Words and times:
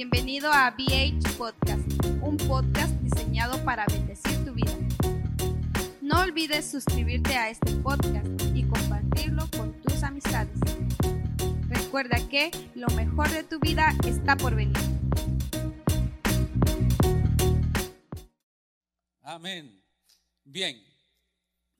Bienvenido 0.00 0.50
a 0.50 0.70
BH 0.70 1.36
Podcast, 1.36 1.86
un 2.22 2.38
podcast 2.48 2.90
diseñado 3.02 3.62
para 3.66 3.84
bendecir 3.84 4.46
tu 4.46 4.54
vida. 4.54 4.74
No 6.00 6.22
olvides 6.22 6.70
suscribirte 6.70 7.36
a 7.36 7.50
este 7.50 7.72
podcast 7.82 8.26
y 8.54 8.66
compartirlo 8.66 9.46
con 9.54 9.78
tus 9.82 10.02
amistades. 10.02 10.58
Recuerda 11.68 12.16
que 12.30 12.50
lo 12.74 12.86
mejor 12.96 13.28
de 13.28 13.44
tu 13.44 13.60
vida 13.60 13.92
está 14.06 14.36
por 14.36 14.54
venir. 14.54 14.78
Amén. 19.20 19.84
Bien, 20.44 20.82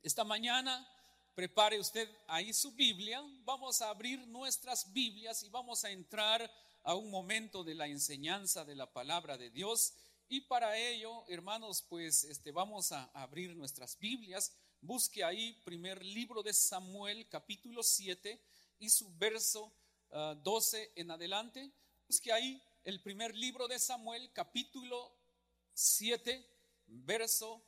esta 0.03 0.25
mañana 0.25 0.87
prepare 1.35 1.81
usted 1.81 2.07
ahí 2.29 2.53
su 2.53 2.71
Biblia. 2.73 3.23
Vamos 3.47 3.81
a 3.81 3.89
abrir 3.89 4.29
nuestras 4.29 4.93
Biblias 4.93 5.43
y 5.43 5.49
vamos 5.49 5.85
a 5.87 5.91
entrar 5.91 6.51
a 6.83 6.95
un 6.95 7.11
momento 7.11 7.65
de 7.65 7.75
la 7.75 7.87
enseñanza 7.87 8.65
de 8.65 8.75
la 8.75 8.93
palabra 8.93 9.37
de 9.37 9.51
Dios. 9.51 9.95
Y 10.29 10.43
para 10.43 10.77
ello, 10.79 11.25
hermanos, 11.29 11.85
pues 11.89 12.25
este, 12.25 12.53
vamos 12.53 12.93
a 12.93 13.05
abrir 13.15 13.57
nuestras 13.57 13.99
Biblias. 13.99 14.53
Busque 14.81 15.25
ahí 15.25 15.53
primer 15.65 16.05
libro 16.05 16.43
de 16.43 16.53
Samuel, 16.53 17.29
capítulo 17.29 17.83
7 17.83 18.41
y 18.79 18.89
su 18.89 19.15
verso 19.17 19.73
ah, 20.13 20.35
12 20.43 20.93
en 20.97 21.11
adelante. 21.11 21.71
Busque 22.07 22.33
ahí 22.33 22.63
el 22.85 23.01
primer 23.03 23.35
libro 23.37 23.69
de 23.69 23.79
Samuel, 23.79 24.33
capítulo 24.33 25.13
7, 25.75 26.45
verso 26.87 27.63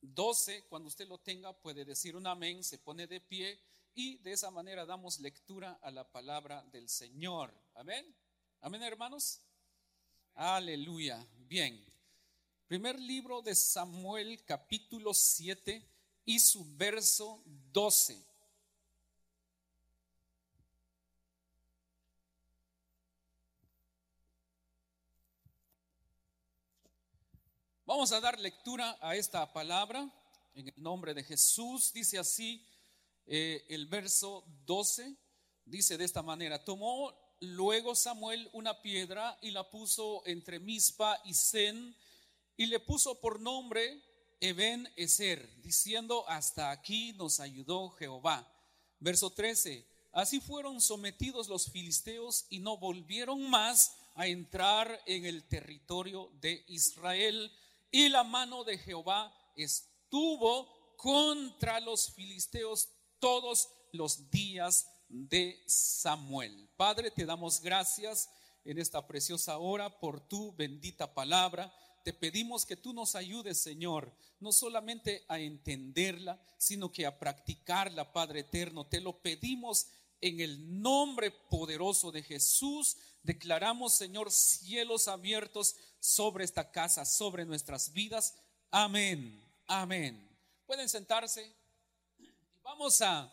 12. 0.00 0.64
Cuando 0.68 0.88
usted 0.88 1.08
lo 1.08 1.18
tenga, 1.18 1.52
puede 1.52 1.84
decir 1.84 2.16
un 2.16 2.26
amén, 2.26 2.62
se 2.62 2.78
pone 2.78 3.06
de 3.06 3.20
pie 3.20 3.60
y 3.96 4.18
de 4.18 4.32
esa 4.32 4.50
manera 4.50 4.84
damos 4.84 5.18
lectura 5.20 5.78
a 5.82 5.90
la 5.90 6.04
palabra 6.04 6.62
del 6.70 6.86
Señor. 6.86 7.52
Amén. 7.74 8.14
Amén, 8.60 8.82
hermanos. 8.82 9.40
Aleluya. 10.34 11.26
Bien. 11.48 11.82
Primer 12.68 13.00
libro 13.00 13.40
de 13.40 13.54
Samuel, 13.54 14.44
capítulo 14.44 15.14
7 15.14 15.82
y 16.26 16.38
su 16.38 16.76
verso 16.76 17.42
12. 17.72 18.22
Vamos 27.86 28.12
a 28.12 28.20
dar 28.20 28.38
lectura 28.38 28.98
a 29.00 29.16
esta 29.16 29.50
palabra 29.54 30.06
en 30.54 30.68
el 30.68 30.82
nombre 30.82 31.14
de 31.14 31.24
Jesús. 31.24 31.94
Dice 31.94 32.18
así 32.18 32.62
eh, 33.26 33.64
el 33.68 33.86
verso 33.86 34.44
12, 34.66 35.16
dice 35.64 35.98
de 35.98 36.04
esta 36.04 36.22
manera, 36.22 36.64
tomó 36.64 37.12
luego 37.40 37.94
Samuel 37.94 38.48
una 38.52 38.80
piedra 38.82 39.38
y 39.42 39.50
la 39.50 39.68
puso 39.68 40.22
entre 40.26 40.60
Mispa 40.60 41.20
y 41.24 41.34
Zen 41.34 41.96
y 42.56 42.66
le 42.66 42.80
puso 42.80 43.20
por 43.20 43.40
nombre 43.40 44.02
Eben 44.38 44.86
Ezer, 44.96 45.62
diciendo, 45.62 46.28
hasta 46.28 46.70
aquí 46.70 47.14
nos 47.14 47.40
ayudó 47.40 47.88
Jehová. 47.90 48.46
Verso 49.00 49.30
13, 49.30 49.86
así 50.12 50.40
fueron 50.40 50.80
sometidos 50.80 51.48
los 51.48 51.70
filisteos 51.70 52.46
y 52.50 52.58
no 52.58 52.76
volvieron 52.76 53.48
más 53.48 53.96
a 54.14 54.26
entrar 54.26 55.02
en 55.06 55.24
el 55.24 55.46
territorio 55.48 56.30
de 56.40 56.64
Israel 56.68 57.50
y 57.90 58.08
la 58.08 58.24
mano 58.24 58.64
de 58.64 58.78
Jehová 58.78 59.34
estuvo 59.54 60.94
contra 60.96 61.80
los 61.80 62.10
filisteos 62.12 62.88
todos 63.18 63.68
los 63.92 64.30
días 64.30 64.86
de 65.08 65.62
Samuel. 65.66 66.68
Padre, 66.76 67.10
te 67.10 67.24
damos 67.24 67.60
gracias 67.60 68.28
en 68.64 68.78
esta 68.78 69.06
preciosa 69.06 69.58
hora 69.58 69.98
por 70.00 70.20
tu 70.20 70.54
bendita 70.54 71.14
palabra. 71.14 71.72
Te 72.04 72.12
pedimos 72.12 72.64
que 72.64 72.76
tú 72.76 72.92
nos 72.92 73.14
ayudes, 73.14 73.58
Señor, 73.58 74.12
no 74.38 74.52
solamente 74.52 75.24
a 75.28 75.38
entenderla, 75.38 76.40
sino 76.56 76.92
que 76.92 77.06
a 77.06 77.18
practicarla, 77.18 78.12
Padre 78.12 78.40
eterno. 78.40 78.86
Te 78.86 79.00
lo 79.00 79.20
pedimos 79.20 79.88
en 80.20 80.40
el 80.40 80.80
nombre 80.80 81.30
poderoso 81.30 82.12
de 82.12 82.22
Jesús. 82.22 82.96
Declaramos, 83.22 83.94
Señor, 83.94 84.30
cielos 84.30 85.08
abiertos 85.08 85.76
sobre 85.98 86.44
esta 86.44 86.70
casa, 86.70 87.04
sobre 87.04 87.44
nuestras 87.44 87.92
vidas. 87.92 88.34
Amén. 88.70 89.42
Amén. 89.66 90.28
Pueden 90.66 90.88
sentarse. 90.88 91.52
Vamos 92.66 93.00
a 93.00 93.32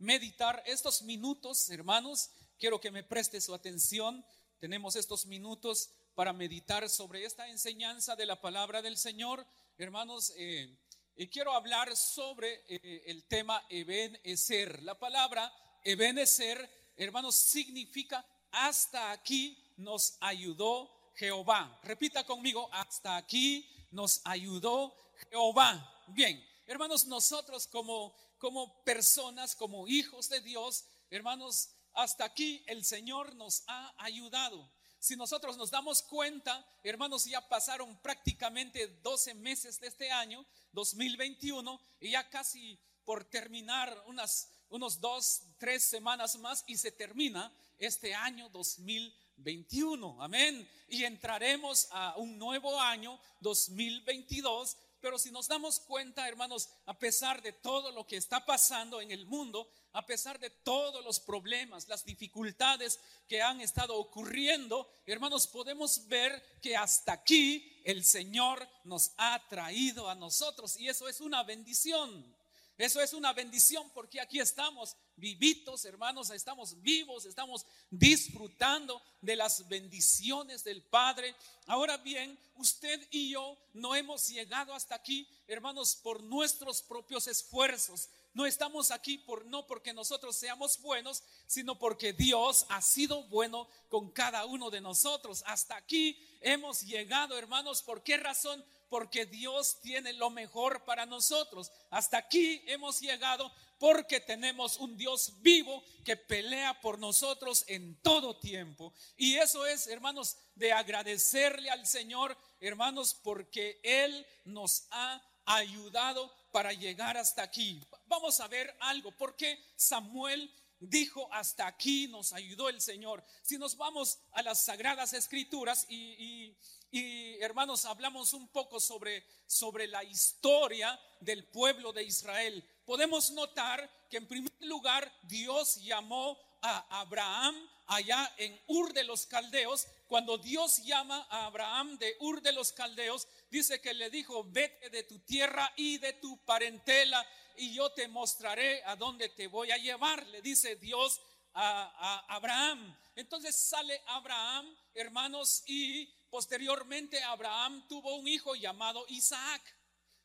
meditar 0.00 0.60
estos 0.66 1.02
minutos, 1.02 1.70
hermanos. 1.70 2.32
Quiero 2.58 2.80
que 2.80 2.90
me 2.90 3.04
preste 3.04 3.40
su 3.40 3.54
atención. 3.54 4.26
Tenemos 4.58 4.96
estos 4.96 5.24
minutos 5.24 5.90
para 6.16 6.32
meditar 6.32 6.88
sobre 6.90 7.24
esta 7.24 7.48
enseñanza 7.48 8.16
de 8.16 8.26
la 8.26 8.40
palabra 8.40 8.82
del 8.82 8.98
Señor. 8.98 9.46
Hermanos, 9.78 10.32
eh, 10.36 10.76
y 11.14 11.28
quiero 11.28 11.52
hablar 11.52 11.96
sobre 11.96 12.64
eh, 12.66 13.04
el 13.06 13.22
tema 13.28 13.64
Ebenezer. 13.70 14.82
La 14.82 14.98
palabra 14.98 15.52
Ebenezer, 15.84 16.68
hermanos, 16.96 17.36
significa 17.36 18.26
hasta 18.50 19.12
aquí 19.12 19.56
nos 19.76 20.16
ayudó 20.18 21.12
Jehová. 21.14 21.78
Repita 21.84 22.26
conmigo, 22.26 22.68
hasta 22.72 23.16
aquí 23.16 23.64
nos 23.92 24.20
ayudó 24.24 24.92
Jehová. 25.30 26.02
Bien, 26.08 26.44
hermanos, 26.66 27.06
nosotros 27.06 27.68
como, 27.68 28.12
como 28.42 28.82
personas, 28.82 29.54
como 29.54 29.86
hijos 29.86 30.28
de 30.28 30.40
Dios, 30.40 30.84
hermanos, 31.10 31.68
hasta 31.92 32.24
aquí 32.24 32.60
el 32.66 32.84
Señor 32.84 33.36
nos 33.36 33.62
ha 33.68 33.94
ayudado. 33.98 34.68
Si 34.98 35.14
nosotros 35.14 35.56
nos 35.56 35.70
damos 35.70 36.02
cuenta, 36.02 36.66
hermanos, 36.82 37.24
ya 37.24 37.48
pasaron 37.48 37.96
prácticamente 38.02 38.88
12 39.00 39.34
meses 39.34 39.78
de 39.78 39.86
este 39.86 40.10
año, 40.10 40.44
2021, 40.72 41.80
y 42.00 42.10
ya 42.10 42.28
casi 42.28 42.76
por 43.04 43.22
terminar 43.22 43.96
unas, 44.08 44.48
unos 44.70 45.00
dos, 45.00 45.42
tres 45.56 45.84
semanas 45.84 46.36
más 46.40 46.64
y 46.66 46.76
se 46.76 46.90
termina 46.90 47.52
este 47.78 48.12
año 48.12 48.48
2021. 48.48 50.20
Amén. 50.20 50.68
Y 50.88 51.04
entraremos 51.04 51.86
a 51.92 52.16
un 52.16 52.36
nuevo 52.38 52.80
año 52.80 53.20
2022 53.38 54.76
Pero 55.02 55.18
si 55.18 55.32
nos 55.32 55.48
damos 55.48 55.80
cuenta, 55.80 56.28
hermanos, 56.28 56.68
a 56.86 56.96
pesar 56.96 57.42
de 57.42 57.52
todo 57.52 57.90
lo 57.90 58.06
que 58.06 58.16
está 58.16 58.46
pasando 58.46 59.00
en 59.00 59.10
el 59.10 59.26
mundo, 59.26 59.68
a 59.94 60.06
pesar 60.06 60.38
de 60.38 60.48
todos 60.48 61.04
los 61.04 61.18
problemas, 61.18 61.88
las 61.88 62.04
dificultades 62.04 63.00
que 63.28 63.42
han 63.42 63.60
estado 63.60 63.96
ocurriendo, 63.96 64.88
hermanos, 65.04 65.48
podemos 65.48 66.06
ver 66.06 66.40
que 66.62 66.76
hasta 66.76 67.14
aquí 67.14 67.82
el 67.84 68.04
Señor 68.04 68.64
nos 68.84 69.10
ha 69.16 69.44
traído 69.48 70.08
a 70.08 70.14
nosotros 70.14 70.76
y 70.78 70.88
eso 70.88 71.08
es 71.08 71.20
una 71.20 71.42
bendición. 71.42 72.36
Eso 72.82 73.00
es 73.00 73.12
una 73.12 73.32
bendición 73.32 73.88
porque 73.90 74.20
aquí 74.20 74.40
estamos 74.40 74.96
vivitos, 75.14 75.84
hermanos, 75.84 76.30
estamos 76.30 76.82
vivos, 76.82 77.26
estamos 77.26 77.64
disfrutando 77.88 79.00
de 79.20 79.36
las 79.36 79.68
bendiciones 79.68 80.64
del 80.64 80.82
Padre. 80.82 81.32
Ahora 81.66 81.96
bien, 81.98 82.36
usted 82.56 83.00
y 83.12 83.30
yo 83.30 83.56
no 83.72 83.94
hemos 83.94 84.26
llegado 84.26 84.74
hasta 84.74 84.96
aquí, 84.96 85.28
hermanos, 85.46 85.94
por 85.94 86.24
nuestros 86.24 86.82
propios 86.82 87.28
esfuerzos. 87.28 88.08
No 88.34 88.46
estamos 88.46 88.90
aquí 88.90 89.16
por 89.16 89.46
no 89.46 89.64
porque 89.64 89.92
nosotros 89.92 90.34
seamos 90.34 90.80
buenos, 90.80 91.22
sino 91.46 91.78
porque 91.78 92.12
Dios 92.12 92.66
ha 92.68 92.82
sido 92.82 93.22
bueno 93.28 93.68
con 93.90 94.10
cada 94.10 94.44
uno 94.44 94.70
de 94.70 94.80
nosotros. 94.80 95.44
Hasta 95.46 95.76
aquí 95.76 96.18
hemos 96.40 96.80
llegado, 96.80 97.38
hermanos, 97.38 97.80
¿por 97.80 98.02
qué 98.02 98.16
razón? 98.16 98.64
Porque 98.92 99.24
Dios 99.24 99.80
tiene 99.80 100.12
lo 100.12 100.28
mejor 100.28 100.84
para 100.84 101.06
nosotros. 101.06 101.72
Hasta 101.88 102.18
aquí 102.18 102.62
hemos 102.66 103.00
llegado 103.00 103.50
porque 103.78 104.20
tenemos 104.20 104.76
un 104.76 104.98
Dios 104.98 105.40
vivo 105.40 105.82
que 106.04 106.14
pelea 106.14 106.78
por 106.78 106.98
nosotros 106.98 107.64
en 107.68 107.98
todo 108.02 108.38
tiempo. 108.38 108.92
Y 109.16 109.36
eso 109.36 109.64
es, 109.64 109.86
hermanos, 109.86 110.36
de 110.56 110.74
agradecerle 110.74 111.70
al 111.70 111.86
Señor, 111.86 112.36
hermanos, 112.60 113.14
porque 113.14 113.80
Él 113.82 114.26
nos 114.44 114.86
ha 114.90 115.22
ayudado 115.46 116.30
para 116.52 116.74
llegar 116.74 117.16
hasta 117.16 117.42
aquí. 117.42 117.82
Vamos 118.08 118.40
a 118.40 118.46
ver 118.46 118.76
algo, 118.78 119.10
porque 119.12 119.58
Samuel 119.74 120.54
dijo, 120.80 121.32
hasta 121.32 121.66
aquí 121.66 122.08
nos 122.08 122.34
ayudó 122.34 122.68
el 122.68 122.80
Señor. 122.80 123.24
Si 123.42 123.56
nos 123.56 123.74
vamos 123.76 124.18
a 124.32 124.42
las 124.42 124.66
sagradas 124.66 125.14
escrituras 125.14 125.86
y, 125.88 126.54
hermanos, 126.92 127.84
hablamos 127.84 128.32
un 128.32 128.48
poco 128.48 128.80
sobre, 128.80 129.24
sobre 129.46 129.86
la 129.86 130.04
historia 130.04 130.98
del 131.20 131.44
pueblo 131.44 131.92
de 131.92 132.04
Israel, 132.04 132.62
podemos 132.84 133.30
notar 133.30 133.90
que 134.10 134.18
en 134.18 134.26
primer 134.26 134.52
lugar 134.60 135.12
Dios 135.22 135.76
llamó 135.76 136.38
a 136.60 137.00
Abraham 137.00 137.54
allá 137.86 138.32
en 138.38 138.58
Ur 138.68 138.92
de 138.92 139.04
los 139.04 139.26
Caldeos. 139.26 139.86
Cuando 140.06 140.38
Dios 140.38 140.82
llama 140.84 141.26
a 141.30 141.46
Abraham 141.46 141.98
de 141.98 142.16
Ur 142.20 142.42
de 142.42 142.52
los 142.52 142.72
Caldeos, 142.72 143.26
dice 143.50 143.80
que 143.80 143.94
le 143.94 144.10
dijo, 144.10 144.44
vete 144.44 144.90
de 144.90 145.02
tu 145.04 145.18
tierra 145.20 145.72
y 145.76 145.98
de 145.98 146.12
tu 146.14 146.38
parentela 146.44 147.26
y 147.56 147.74
yo 147.74 147.90
te 147.92 148.08
mostraré 148.08 148.82
a 148.84 148.96
dónde 148.96 149.28
te 149.30 149.46
voy 149.46 149.70
a 149.70 149.76
llevar, 149.76 150.26
le 150.28 150.40
dice 150.40 150.76
Dios 150.76 151.20
a, 151.54 152.24
Abraham. 152.34 152.96
Entonces 153.14 153.56
sale 153.56 154.00
Abraham, 154.06 154.74
hermanos, 154.94 155.62
y 155.66 156.08
posteriormente 156.32 157.22
Abraham 157.24 157.86
tuvo 157.86 158.16
un 158.16 158.26
hijo 158.26 158.54
llamado 158.54 159.04
Isaac. 159.08 159.62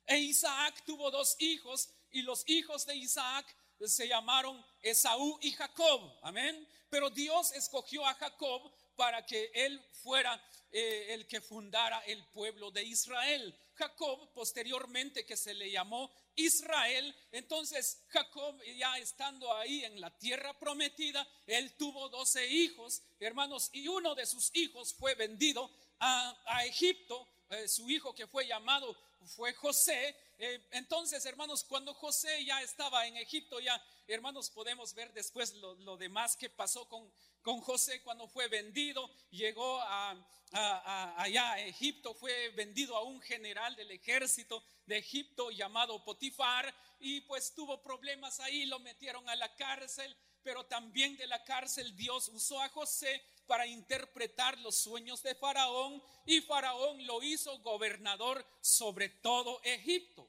E 0.06 0.18
Isaac 0.18 0.82
tuvo 0.86 1.12
dos 1.12 1.36
hijos 1.40 1.90
y 2.12 2.22
los 2.22 2.48
hijos 2.48 2.86
de 2.86 2.96
Isaac 2.96 3.46
se 3.86 4.08
llamaron 4.08 4.66
Esaú 4.82 5.38
y 5.42 5.52
Jacob. 5.52 6.18
Amén. 6.22 6.66
Pero 6.90 7.10
Dios 7.10 7.52
escogió 7.52 8.08
a 8.08 8.14
Jacob 8.14 8.72
para 8.96 9.26
que 9.26 9.52
él 9.54 9.84
fuera 10.02 10.42
eh, 10.72 11.08
el 11.10 11.28
que 11.28 11.42
fundara 11.42 12.00
el 12.06 12.24
pueblo 12.28 12.72
de 12.72 12.86
Israel. 12.86 13.54
Jacob, 13.74 14.32
posteriormente 14.34 15.26
que 15.26 15.36
se 15.36 15.54
le 15.54 15.70
llamó 15.70 16.10
Israel, 16.36 17.14
entonces 17.34 18.06
Jacob 18.08 18.62
ya 18.64 18.98
estando 18.98 19.54
ahí 19.54 19.84
en 19.84 20.00
la 20.00 20.18
tierra 20.18 20.58
prometida, 20.58 21.28
él 21.46 21.76
tuvo 21.78 22.08
doce 22.10 22.48
hijos, 22.48 23.04
hermanos, 23.20 23.70
y 23.74 23.90
uno 23.90 24.16
de 24.16 24.26
sus 24.26 24.56
hijos 24.56 24.94
fue 24.94 25.14
vendido 25.16 25.70
a, 26.00 26.66
Egipto, 26.66 27.28
eh, 27.50 27.68
su 27.68 27.90
hijo 27.90 28.14
que 28.14 28.28
fue 28.28 28.48
llamado 28.48 28.96
fue 29.26 29.54
José. 29.54 30.16
Eh, 30.38 30.68
entonces, 30.72 31.26
hermanos, 31.26 31.64
cuando 31.64 31.94
José 31.94 32.46
ya 32.46 32.62
estaba 32.62 33.08
en 33.08 33.18
Egipto, 33.18 33.60
ya, 33.60 33.82
hermanos, 34.08 34.50
podemos 34.50 34.94
ver 34.94 35.12
después 35.14 35.54
lo, 35.56 35.98
demás 35.98 36.36
que 36.38 36.50
pasó 36.50 36.88
con, 36.88 37.12
con, 37.42 37.62
José 37.62 38.02
cuando 38.04 38.28
fue 38.28 38.48
vendido, 38.48 39.10
llegó 39.32 39.80
a, 39.82 40.16
allá 40.52 41.54
a 41.54 41.60
Egipto, 41.62 42.14
fue 42.14 42.50
vendido 42.50 42.96
a 42.96 43.04
un 43.04 43.20
general 43.22 43.76
del 43.76 43.92
ejército 43.92 44.64
de 44.86 44.98
Egipto 44.98 45.52
llamado 45.52 46.04
Potifar 46.04 46.74
y 47.00 47.22
pues 47.22 47.54
tuvo 47.54 47.82
problemas 47.82 48.40
ahí, 48.40 48.66
lo 48.66 48.80
metieron 48.80 49.28
a 49.30 49.36
la 49.36 49.54
cárcel, 49.56 50.16
pero 50.48 50.66
también 50.66 51.18
de 51.18 51.28
la 51.28 51.44
cárcel 51.44 51.94
Dios 51.94 52.30
usó 52.30 52.62
a 52.62 52.70
José 52.70 53.22
para 53.48 53.68
interpretar 53.68 54.58
los 54.60 54.78
sueños 54.78 55.22
de 55.22 55.36
Faraón 55.36 56.02
y 56.26 56.40
Faraón 56.40 57.06
lo 57.06 57.22
hizo 57.22 57.60
gobernador 57.60 58.46
sobre 58.62 59.10
todo 59.10 59.60
Egipto. 59.62 60.26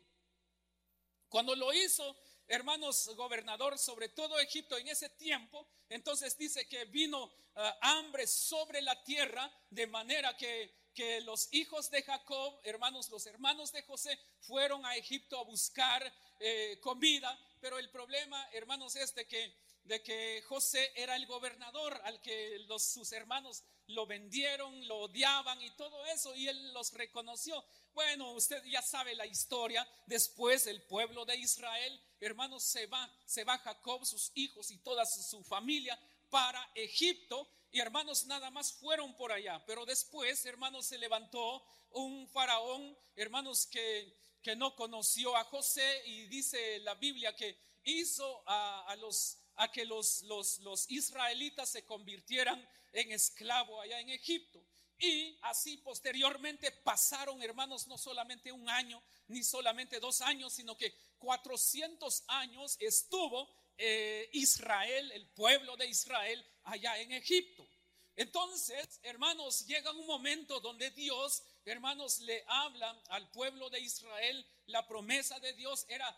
Cuando 1.29 1.55
lo 1.55 1.73
hizo, 1.73 2.17
hermanos, 2.49 3.09
gobernador 3.15 3.79
sobre 3.79 4.09
todo 4.09 4.41
Egipto 4.41 4.77
en 4.77 4.89
ese 4.89 5.09
tiempo, 5.11 5.69
entonces 5.89 6.37
dice 6.37 6.67
que 6.67 6.85
vino 6.87 7.31
eh, 7.55 7.73
hambre 7.83 8.27
sobre 8.27 8.83
la 8.83 9.01
tierra 9.05 9.49
de 9.71 9.87
manera 9.87 10.37
que, 10.37 10.91
que 10.93 11.21
los 11.21 11.47
hijos 11.53 11.93
de 11.93 12.03
Jacob, 12.03 12.59
hermanos, 12.65 13.09
los 13.09 13.25
hermanos 13.27 13.71
de 13.71 13.83
José, 13.83 14.19
fueron 14.41 14.85
a 14.85 14.97
Egipto 14.97 15.39
a 15.39 15.45
buscar 15.45 16.13
eh, 16.41 16.81
comida, 16.81 17.39
pero 17.61 17.79
el 17.79 17.91
problema, 17.91 18.49
hermanos, 18.53 18.97
es 18.97 19.15
de 19.15 19.27
que 19.27 19.55
de 19.89 20.03
que 20.03 20.43
José 20.43 20.93
era 20.95 21.17
el 21.17 21.27
gobernador 21.27 21.99
al 22.05 22.21
que 22.21 22.59
los, 22.69 22.83
sus 22.85 23.11
hermanos 23.13 23.65
lo 23.87 24.07
vendieron, 24.07 24.87
lo 24.87 24.99
odiaban 24.99 25.61
y 25.63 25.71
todo 25.71 26.05
eso, 26.07 26.37
y 26.37 26.47
él 26.47 26.75
los 26.75 26.93
reconoció. 26.93 27.65
Bueno, 27.95 28.33
usted 28.33 28.63
ya 28.65 28.83
sabe 28.83 29.15
la 29.15 29.25
historia. 29.25 29.89
Después 30.07 30.67
el 30.67 30.83
pueblo 30.83 31.25
de 31.25 31.37
Israel, 31.37 32.01
hermanos, 32.21 32.65
se 32.65 32.87
va, 32.87 33.11
se 33.25 33.45
va 33.45 33.57
Jacob, 33.59 34.05
sus 34.05 34.31
hijos 34.35 34.71
y 34.71 34.77
toda 34.79 35.07
su 35.07 35.43
familia 35.43 35.99
para 36.29 36.71
Egipto. 36.75 37.49
Y 37.71 37.81
hermanos, 37.81 38.27
nada 38.27 38.51
más 38.51 38.75
fueron 38.75 39.17
por 39.17 39.33
allá. 39.33 39.65
Pero 39.67 39.87
después, 39.87 40.45
hermanos, 40.45 40.87
se 40.87 40.99
levantó 40.99 41.65
un 41.93 42.29
faraón, 42.29 42.95
hermanos, 43.17 43.67
que, 43.67 44.15
que 44.43 44.57
no 44.57 44.75
conoció 44.75 45.37
a 45.37 45.45
José 45.45 46.03
y 46.07 46.27
dice 46.27 46.79
la 46.81 46.95
Biblia 46.95 47.35
que 47.35 47.59
hizo 47.85 48.43
a 48.47 48.97
los 49.01 49.39
a 49.59 49.71
que 49.71 49.85
los, 49.85 50.23
los, 50.23 50.91
israelitas 50.91 51.69
se 51.69 51.85
convirtieran 51.85 52.67
en 52.93 53.13
esclavo 53.13 53.81
allá 53.81 54.01
en 54.01 54.11
Egipto. 54.11 54.65
Y 55.01 55.37
así 55.43 55.77
posteriormente 55.79 56.71
pasaron, 56.71 57.43
hermanos, 57.43 57.87
no 57.87 57.99
solamente 57.99 58.51
un 58.53 58.69
año, 58.69 59.03
ni 59.29 59.43
solamente 59.43 60.01
dos 60.01 60.21
años, 60.21 60.53
sino 60.53 60.77
que 60.77 60.95
400 61.19 62.25
años 62.29 62.77
estuvo 62.81 63.49
eh, 63.77 64.29
Israel, 64.33 65.11
el 65.13 65.27
pueblo 65.29 65.77
de 65.77 65.87
Israel, 65.87 66.45
allá 66.65 66.99
en 66.99 67.13
Egipto. 67.13 67.69
Entonces, 68.15 69.01
hermanos, 69.03 69.67
llega 69.67 69.93
un 69.93 70.07
momento 70.07 70.61
donde 70.61 70.91
Dios, 70.93 71.43
hermanos, 71.71 72.21
le 72.21 72.45
habla 72.47 72.97
al 73.09 73.31
pueblo 73.31 73.71
de 73.71 73.81
Israel. 73.81 74.47
La 74.67 74.87
promesa 74.87 75.39
de 75.41 75.53
Dios 75.55 75.87
era 75.89 76.09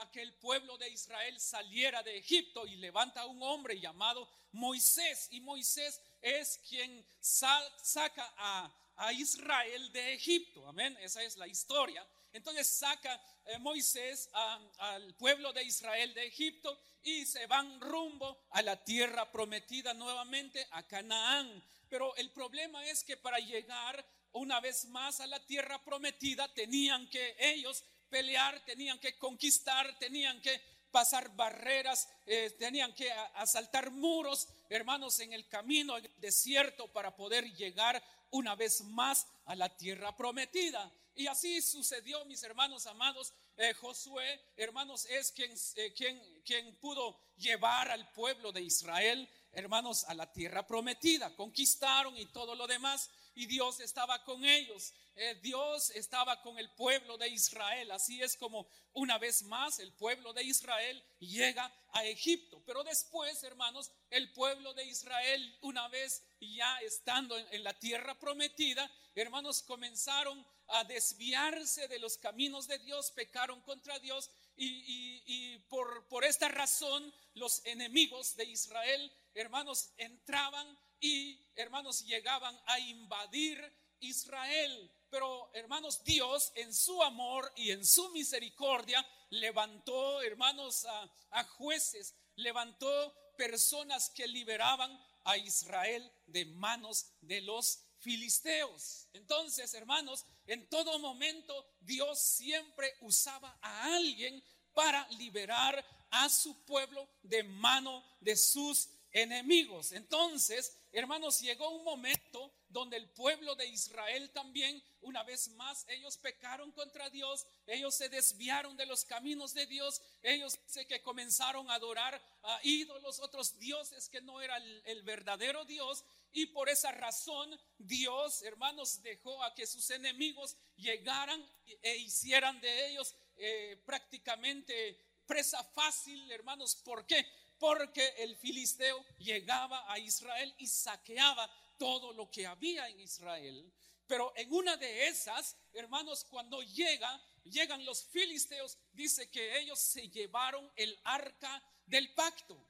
a 0.00 0.10
que 0.10 0.20
el 0.20 0.32
pueblo 0.34 0.76
de 0.78 0.88
Israel 0.90 1.40
saliera 1.40 2.02
de 2.02 2.18
Egipto 2.18 2.66
y 2.66 2.76
levanta 2.76 3.22
a 3.22 3.26
un 3.26 3.42
hombre 3.42 3.80
llamado 3.80 4.28
Moisés. 4.52 5.28
Y 5.30 5.40
Moisés 5.40 6.00
es 6.20 6.60
quien 6.68 7.04
saca 7.20 8.32
a, 8.36 8.76
Israel 9.14 9.90
de 9.92 10.12
Egipto. 10.12 10.68
Amén. 10.68 10.94
Esa 11.00 11.22
es 11.22 11.38
la 11.38 11.48
historia. 11.48 12.06
Entonces 12.34 12.68
saca 12.68 13.18
eh, 13.46 13.58
Moisés 13.58 14.28
al 14.76 15.14
pueblo 15.14 15.54
de 15.54 15.64
Israel 15.64 16.12
de 16.12 16.26
Egipto 16.26 16.78
y 17.02 17.24
se 17.24 17.46
van 17.46 17.80
rumbo 17.80 18.38
a 18.50 18.60
la 18.60 18.84
tierra 18.84 19.32
prometida 19.32 19.94
nuevamente, 19.94 20.66
a 20.72 20.82
Canaán. 20.82 21.64
Pero 21.90 22.14
el 22.16 22.30
problema 22.30 22.86
es 22.86 23.04
que 23.04 23.16
para 23.16 23.38
llegar 23.38 24.06
una 24.32 24.60
vez 24.60 24.86
más 24.86 25.20
a 25.20 25.26
la 25.26 25.44
tierra 25.44 25.82
prometida 25.84 26.52
tenían 26.54 27.10
que 27.10 27.36
ellos 27.38 27.84
pelear, 28.08 28.64
tenían 28.64 28.98
que 28.98 29.18
conquistar, 29.18 29.98
tenían 29.98 30.40
que 30.40 30.60
pasar 30.90 31.34
barreras, 31.36 32.08
eh, 32.26 32.50
tenían 32.58 32.94
que 32.94 33.10
asaltar 33.34 33.90
muros, 33.90 34.48
hermanos, 34.68 35.18
en 35.20 35.32
el 35.32 35.48
camino, 35.48 35.98
en 35.98 36.04
el 36.04 36.20
desierto, 36.20 36.88
para 36.92 37.14
poder 37.14 37.52
llegar 37.54 38.02
una 38.30 38.54
vez 38.54 38.82
más 38.82 39.26
a 39.46 39.54
la 39.54 39.76
tierra 39.76 40.16
prometida. 40.16 40.92
Y 41.14 41.26
así 41.26 41.60
sucedió, 41.60 42.24
mis 42.24 42.42
hermanos 42.42 42.86
amados. 42.86 43.32
Eh, 43.56 43.74
Josué, 43.74 44.40
hermanos, 44.56 45.06
es 45.06 45.32
quien, 45.32 45.52
eh, 45.76 45.92
quien, 45.92 46.42
quien 46.44 46.76
pudo 46.76 47.20
llevar 47.36 47.90
al 47.90 48.10
pueblo 48.12 48.52
de 48.52 48.62
Israel, 48.62 49.28
hermanos, 49.52 50.04
a 50.04 50.14
la 50.14 50.32
tierra 50.32 50.66
prometida. 50.66 51.34
Conquistaron 51.36 52.16
y 52.16 52.26
todo 52.26 52.54
lo 52.54 52.66
demás. 52.66 53.10
y 53.34 53.46
Dios 53.46 53.80
estaba 53.80 54.22
con 54.24 54.44
ellos. 54.44 54.92
Eh, 55.14 55.38
Dios 55.42 55.90
estaba 55.90 56.40
con 56.42 56.58
el 56.58 56.70
pueblo 56.70 57.18
de 57.18 57.28
Israel. 57.28 57.90
Así 57.90 58.22
es 58.22 58.36
como 58.36 58.68
una 58.92 59.18
vez 59.18 59.42
más 59.42 59.78
el 59.78 59.92
pueblo 59.92 60.32
de 60.32 60.44
Israel 60.44 61.02
llega 61.18 61.72
a 61.92 62.04
Egipto. 62.04 62.62
Pero 62.64 62.82
después, 62.84 63.42
hermanos, 63.42 63.90
el 64.10 64.32
pueblo 64.32 64.72
de 64.74 64.84
Israel, 64.84 65.58
una 65.62 65.88
vez 65.88 66.22
ya 66.40 66.78
estando 66.80 67.36
en, 67.36 67.62
la 67.64 67.78
tierra 67.78 68.18
prometida, 68.18 68.90
hermanos, 69.14 69.62
comenzaron 69.62 70.44
a 70.68 70.84
desviarse 70.84 71.88
de 71.88 71.98
los 71.98 72.16
caminos 72.16 72.66
de 72.66 72.78
Dios, 72.78 73.10
pecaron 73.10 73.60
contra 73.62 73.98
Dios 73.98 74.30
y, 74.62 75.58
por, 75.68 76.24
esta 76.24 76.48
razón 76.48 77.12
los 77.34 77.64
enemigos 77.64 78.36
de 78.36 78.44
Israel, 78.44 79.12
hermanos, 79.34 79.92
entraban 79.96 80.78
y 81.00 81.40
hermanos 81.56 82.04
llegaban 82.04 82.58
a 82.66 82.78
invadir 82.78 83.58
Israel. 84.00 84.90
Pero 85.08 85.50
hermanos, 85.54 86.04
Dios 86.04 86.52
en 86.54 86.74
su 86.74 87.02
amor 87.02 87.50
y 87.56 87.70
en 87.70 87.84
su 87.84 88.10
misericordia 88.10 89.04
levantó, 89.30 90.20
hermanos, 90.22 90.86
a, 91.30 91.44
jueces, 91.44 92.14
levantó 92.36 93.14
personas 93.36 94.10
que 94.10 94.26
liberaban 94.28 94.98
a 95.24 95.38
Israel 95.38 96.12
de 96.26 96.44
manos 96.44 97.12
de 97.22 97.40
los 97.40 97.82
filisteos. 98.00 99.08
Entonces, 99.12 99.72
hermanos, 99.74 100.24
en 100.46 100.68
todo 100.68 100.98
momento 100.98 101.66
Dios 101.80 102.20
siempre 102.20 102.92
usaba 103.00 103.56
a 103.60 103.94
alguien 103.94 104.42
para 104.72 105.06
liberar 105.10 105.84
a 106.10 106.28
su 106.28 106.64
pueblo 106.64 107.08
de 107.22 107.42
mano 107.42 108.04
de 108.20 108.36
sus 108.36 108.88
enemigos. 109.12 109.92
Entonces, 109.92 110.76
hermanos, 110.92 111.40
llegó 111.40 111.70
un 111.70 111.84
momento 111.84 112.52
donde 112.70 112.96
el 112.96 113.08
pueblo 113.08 113.54
de 113.56 113.66
Israel 113.66 114.30
también, 114.30 114.82
una 115.02 115.22
vez 115.24 115.48
más, 115.50 115.84
ellos 115.88 116.16
pecaron 116.16 116.70
contra 116.72 117.10
Dios, 117.10 117.46
ellos 117.66 117.94
se 117.94 118.08
desviaron 118.08 118.76
de 118.76 118.86
los 118.86 119.04
caminos 119.04 119.54
de 119.54 119.66
Dios, 119.66 120.00
ellos 120.22 120.58
dice 120.66 120.86
que 120.86 121.02
comenzaron 121.02 121.70
a 121.70 121.74
adorar 121.74 122.20
a 122.42 122.60
ídolos, 122.62 123.20
otros 123.20 123.58
dioses 123.58 124.08
que 124.08 124.20
no 124.20 124.40
era 124.40 124.56
el, 124.56 125.02
verdadero 125.02 125.64
Dios, 125.64 126.04
y 126.32 126.46
por 126.46 126.68
esa 126.68 126.92
razón 126.92 127.58
Dios, 127.78 128.42
hermanos, 128.42 129.02
dejó 129.02 129.42
a 129.42 129.52
que 129.54 129.66
sus 129.66 129.90
enemigos 129.90 130.56
llegaran 130.76 131.44
e 131.82 131.96
hicieran 131.96 132.60
de 132.60 132.88
ellos 132.88 133.16
eh, 133.36 133.82
prácticamente 133.84 134.96
presa 135.26 135.62
fácil, 135.64 136.30
hermanos. 136.30 136.76
¿Por 136.76 137.04
qué? 137.06 137.26
Porque 137.58 138.14
el 138.18 138.36
filisteo 138.36 139.04
llegaba 139.18 139.90
a 139.92 139.98
Israel 139.98 140.54
y 140.58 140.66
saqueaba 140.66 141.50
todo 141.80 142.12
lo 142.12 142.30
que 142.30 142.46
había 142.46 142.86
en 142.90 143.00
Israel. 143.00 143.72
Pero 144.06 144.34
en 144.36 144.52
una 144.52 144.76
de 144.76 145.08
esas, 145.08 145.56
hermanos, 145.72 146.26
cuando 146.28 146.60
llega, 146.62 147.10
llegan 147.44 147.86
los 147.86 148.04
filisteos, 148.04 148.76
dice 148.92 149.30
que 149.30 149.58
ellos 149.58 149.78
se 149.78 150.10
llevaron 150.10 150.70
el 150.76 151.00
arca 151.04 151.62
del 151.86 152.12
pacto. 152.12 152.68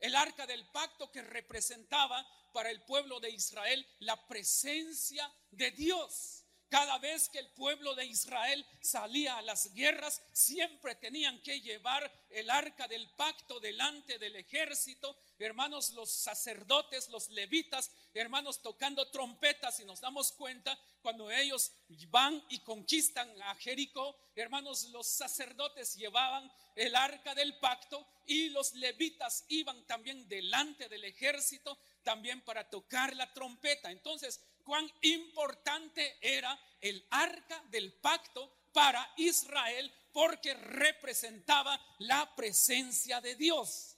El 0.00 0.14
arca 0.14 0.46
del 0.46 0.66
pacto 0.70 1.12
que 1.12 1.20
representaba 1.20 2.26
para 2.54 2.70
el 2.70 2.80
pueblo 2.84 3.20
de 3.20 3.30
Israel 3.30 3.86
la 3.98 4.26
presencia 4.26 5.30
de 5.50 5.70
Dios. 5.72 6.37
Cada 6.68 6.98
vez 6.98 7.30
que 7.30 7.38
el 7.38 7.48
pueblo 7.48 7.94
de 7.94 8.04
Israel 8.04 8.64
salía 8.80 9.38
a 9.38 9.42
las 9.42 9.72
guerras, 9.72 10.22
siempre 10.32 10.94
tenían 10.96 11.40
que 11.42 11.60
llevar 11.60 12.12
el 12.28 12.50
arca 12.50 12.86
del 12.86 13.08
pacto 13.10 13.58
delante 13.58 14.18
del 14.18 14.36
ejército. 14.36 15.16
Hermanos, 15.38 15.90
los 15.90 16.10
sacerdotes, 16.10 17.08
los 17.08 17.30
levitas, 17.30 17.90
hermanos, 18.12 18.60
tocando 18.60 19.08
trompetas 19.08 19.80
y 19.80 19.86
nos 19.86 20.00
damos 20.00 20.32
cuenta 20.32 20.78
cuando 21.00 21.30
ellos 21.30 21.72
van 22.10 22.44
y 22.50 22.58
conquistan 22.60 23.30
a 23.42 23.54
Jericó, 23.54 24.18
hermanos, 24.34 24.84
los 24.90 25.06
sacerdotes 25.06 25.94
llevaban 25.94 26.52
el 26.76 26.94
arca 26.94 27.34
del 27.34 27.56
pacto 27.58 28.06
y 28.26 28.50
los 28.50 28.74
levitas 28.74 29.44
iban 29.48 29.86
también 29.86 30.28
delante 30.28 30.88
del 30.88 31.04
ejército 31.04 31.78
también 32.02 32.40
para 32.42 32.68
tocar 32.68 33.14
la 33.16 33.32
trompeta. 33.32 33.90
Entonces, 33.90 34.40
cuán 34.68 34.86
importante 35.00 36.18
era 36.20 36.60
el 36.82 37.02
arca 37.08 37.64
del 37.70 37.90
pacto 37.94 38.52
para 38.70 39.14
Israel 39.16 39.90
porque 40.12 40.52
representaba 40.52 41.80
la 42.00 42.36
presencia 42.36 43.18
de 43.22 43.34
Dios. 43.34 43.96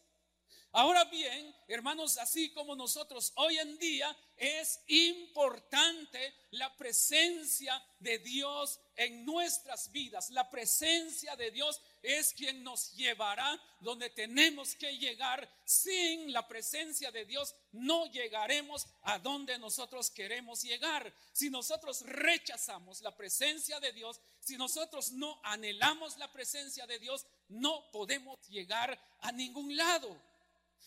Ahora 0.70 1.02
bien, 1.06 1.52
hermanos, 1.66 2.18
así 2.18 2.52
como 2.52 2.76
nosotros 2.76 3.32
hoy 3.34 3.58
en 3.58 3.76
día 3.78 4.16
es 4.36 4.80
importante 4.86 6.32
la 6.52 6.72
presencia 6.76 7.84
de 7.98 8.18
Dios 8.18 8.78
en 8.94 9.24
nuestras 9.24 9.90
vidas. 9.90 10.30
La 10.30 10.48
presencia 10.48 11.34
de 11.34 11.50
Dios 11.50 11.80
es 12.02 12.32
quien 12.32 12.62
nos 12.62 12.92
llevará 12.92 13.60
donde 13.80 14.10
tenemos 14.10 14.74
que 14.74 14.96
llegar. 14.96 15.48
Sin 15.64 16.32
la 16.32 16.46
presencia 16.46 17.10
de 17.10 17.24
Dios 17.24 17.54
no 17.72 18.06
llegaremos 18.06 18.86
a 19.02 19.18
donde 19.18 19.58
nosotros 19.58 20.10
queremos 20.10 20.62
llegar. 20.62 21.12
Si 21.32 21.50
nosotros 21.50 22.02
rechazamos 22.02 23.00
la 23.02 23.16
presencia 23.16 23.80
de 23.80 23.92
Dios, 23.92 24.20
si 24.40 24.56
nosotros 24.56 25.12
no 25.12 25.40
anhelamos 25.42 26.16
la 26.18 26.30
presencia 26.32 26.86
de 26.86 26.98
Dios, 26.98 27.26
no 27.48 27.90
podemos 27.90 28.38
llegar 28.48 28.98
a 29.20 29.32
ningún 29.32 29.76
lado. 29.76 30.16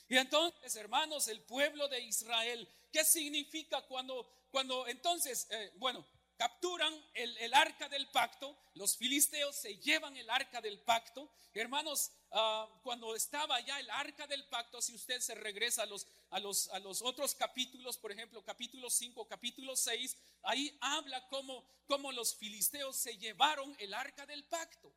Y 0.09 0.17
entonces, 0.17 0.75
hermanos, 0.75 1.27
el 1.27 1.41
pueblo 1.41 1.87
de 1.87 2.01
Israel, 2.01 2.67
¿qué 2.91 3.03
significa 3.03 3.81
cuando, 3.83 4.27
cuando 4.51 4.87
entonces, 4.87 5.47
eh, 5.49 5.71
bueno, 5.77 6.05
capturan 6.37 6.93
el, 7.13 7.53
arca 7.53 7.87
del 7.89 8.07
pacto, 8.09 8.57
los 8.73 8.97
filisteos 8.97 9.55
se 9.55 9.77
llevan 9.77 10.15
el 10.17 10.29
arca 10.29 10.61
del 10.61 10.79
pacto. 10.79 11.29
Hermanos, 11.53 12.11
ah, 12.31 12.67
cuando 12.83 13.15
estaba 13.15 13.59
ya 13.61 13.79
el 13.79 13.89
arca 13.89 14.27
del 14.27 14.45
pacto, 14.45 14.81
si 14.81 14.95
usted 14.95 15.19
se 15.19 15.35
regresa 15.35 15.83
a 15.83 15.85
los, 15.85 16.07
a 16.31 16.39
los, 16.39 16.69
a 16.69 16.79
los 16.79 17.01
otros 17.01 17.35
capítulos, 17.35 17.97
por 17.97 18.11
ejemplo, 18.11 18.43
capítulo 18.43 18.89
5, 18.89 19.27
capítulo 19.27 19.75
6, 19.75 20.17
ahí 20.43 20.77
habla 20.81 21.27
cómo, 21.27 21.65
cómo 21.85 22.11
los 22.11 22.35
filisteos 22.35 22.95
se 22.95 23.17
llevaron 23.17 23.75
el 23.79 23.93
arca 23.93 24.25
del 24.25 24.43
pacto. 24.45 24.93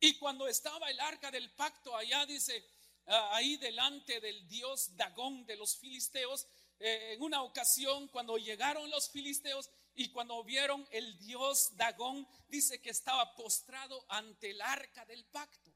Y 0.00 0.18
cuando 0.18 0.48
estaba 0.48 0.90
el 0.90 0.98
arca 0.98 1.30
del 1.30 1.50
pacto 1.52 1.96
allá, 1.96 2.26
dice, 2.26 2.64
Ah, 3.06 3.34
ahí 3.34 3.56
delante 3.56 4.20
del 4.20 4.46
dios 4.48 4.96
Dagón 4.96 5.44
de 5.46 5.56
los 5.56 5.76
filisteos. 5.76 6.46
Eh, 6.84 7.12
en 7.12 7.22
una 7.22 7.42
ocasión, 7.42 8.08
cuando 8.08 8.36
llegaron 8.38 8.90
los 8.90 9.08
filisteos 9.08 9.70
y 9.94 10.08
cuando 10.08 10.42
vieron 10.42 10.84
el 10.90 11.16
dios 11.20 11.76
Dagón, 11.76 12.26
dice 12.48 12.80
que 12.80 12.90
estaba 12.90 13.36
postrado 13.36 14.04
ante 14.08 14.50
el 14.50 14.60
arca 14.60 15.06
del 15.06 15.24
pacto. 15.26 15.72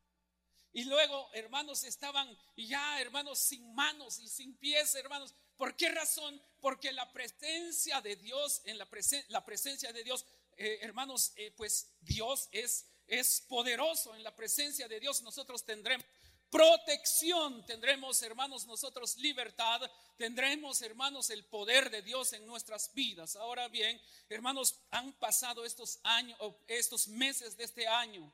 Y 0.73 0.83
luego, 0.83 1.31
hermanos, 1.33 1.85
estaban 1.85 2.37
ya, 2.57 3.01
hermanos, 3.01 3.39
sin 3.39 3.73
manos 3.73 4.19
y 4.19 4.29
sin 4.29 4.57
pies, 4.57 4.97
hermanos. 4.97 5.33
¿Por 5.57 5.77
qué 5.77 5.91
razón? 5.91 6.43
Porque 6.61 6.93
la 6.93 7.13
presencia 7.13 8.01
de 8.01 8.17
Dios, 8.17 8.63
en 8.65 8.77
la, 8.77 8.89
la 9.29 9.45
presencia 9.45 9.93
de 9.93 10.03
Dios, 10.03 10.27
eh, 10.57 10.81
hermanos, 10.83 11.33
eh, 11.37 11.53
pues 11.57 11.87
Dios 12.01 12.49
es, 12.51 12.85
es 13.07 13.43
poderoso. 13.43 14.17
En 14.17 14.25
la 14.25 14.35
presencia 14.35 14.89
de 14.89 14.99
Dios 14.99 15.23
nosotros 15.23 15.65
tendremos 15.65 16.05
protección. 16.50 17.65
Tendremos, 17.67 18.21
hermanos, 18.23 18.67
nosotros 18.67 19.17
libertad. 19.17 19.81
Tendremos, 20.17 20.81
hermanos, 20.83 21.31
el 21.31 21.45
poder 21.45 21.91
de 21.91 22.03
Dios 22.03 22.33
en 22.33 22.47
nuestras 22.47 22.93
vidas. 22.95 23.37
Ahora 23.37 23.69
bien, 23.69 24.00
hermanos, 24.29 24.81
han 24.91 25.12
pasado 25.15 25.65
estos 25.65 26.00
años, 26.03 26.38
estos 26.67 27.09
meses 27.09 27.57
de 27.57 27.65
este 27.65 27.87
año. 27.87 28.33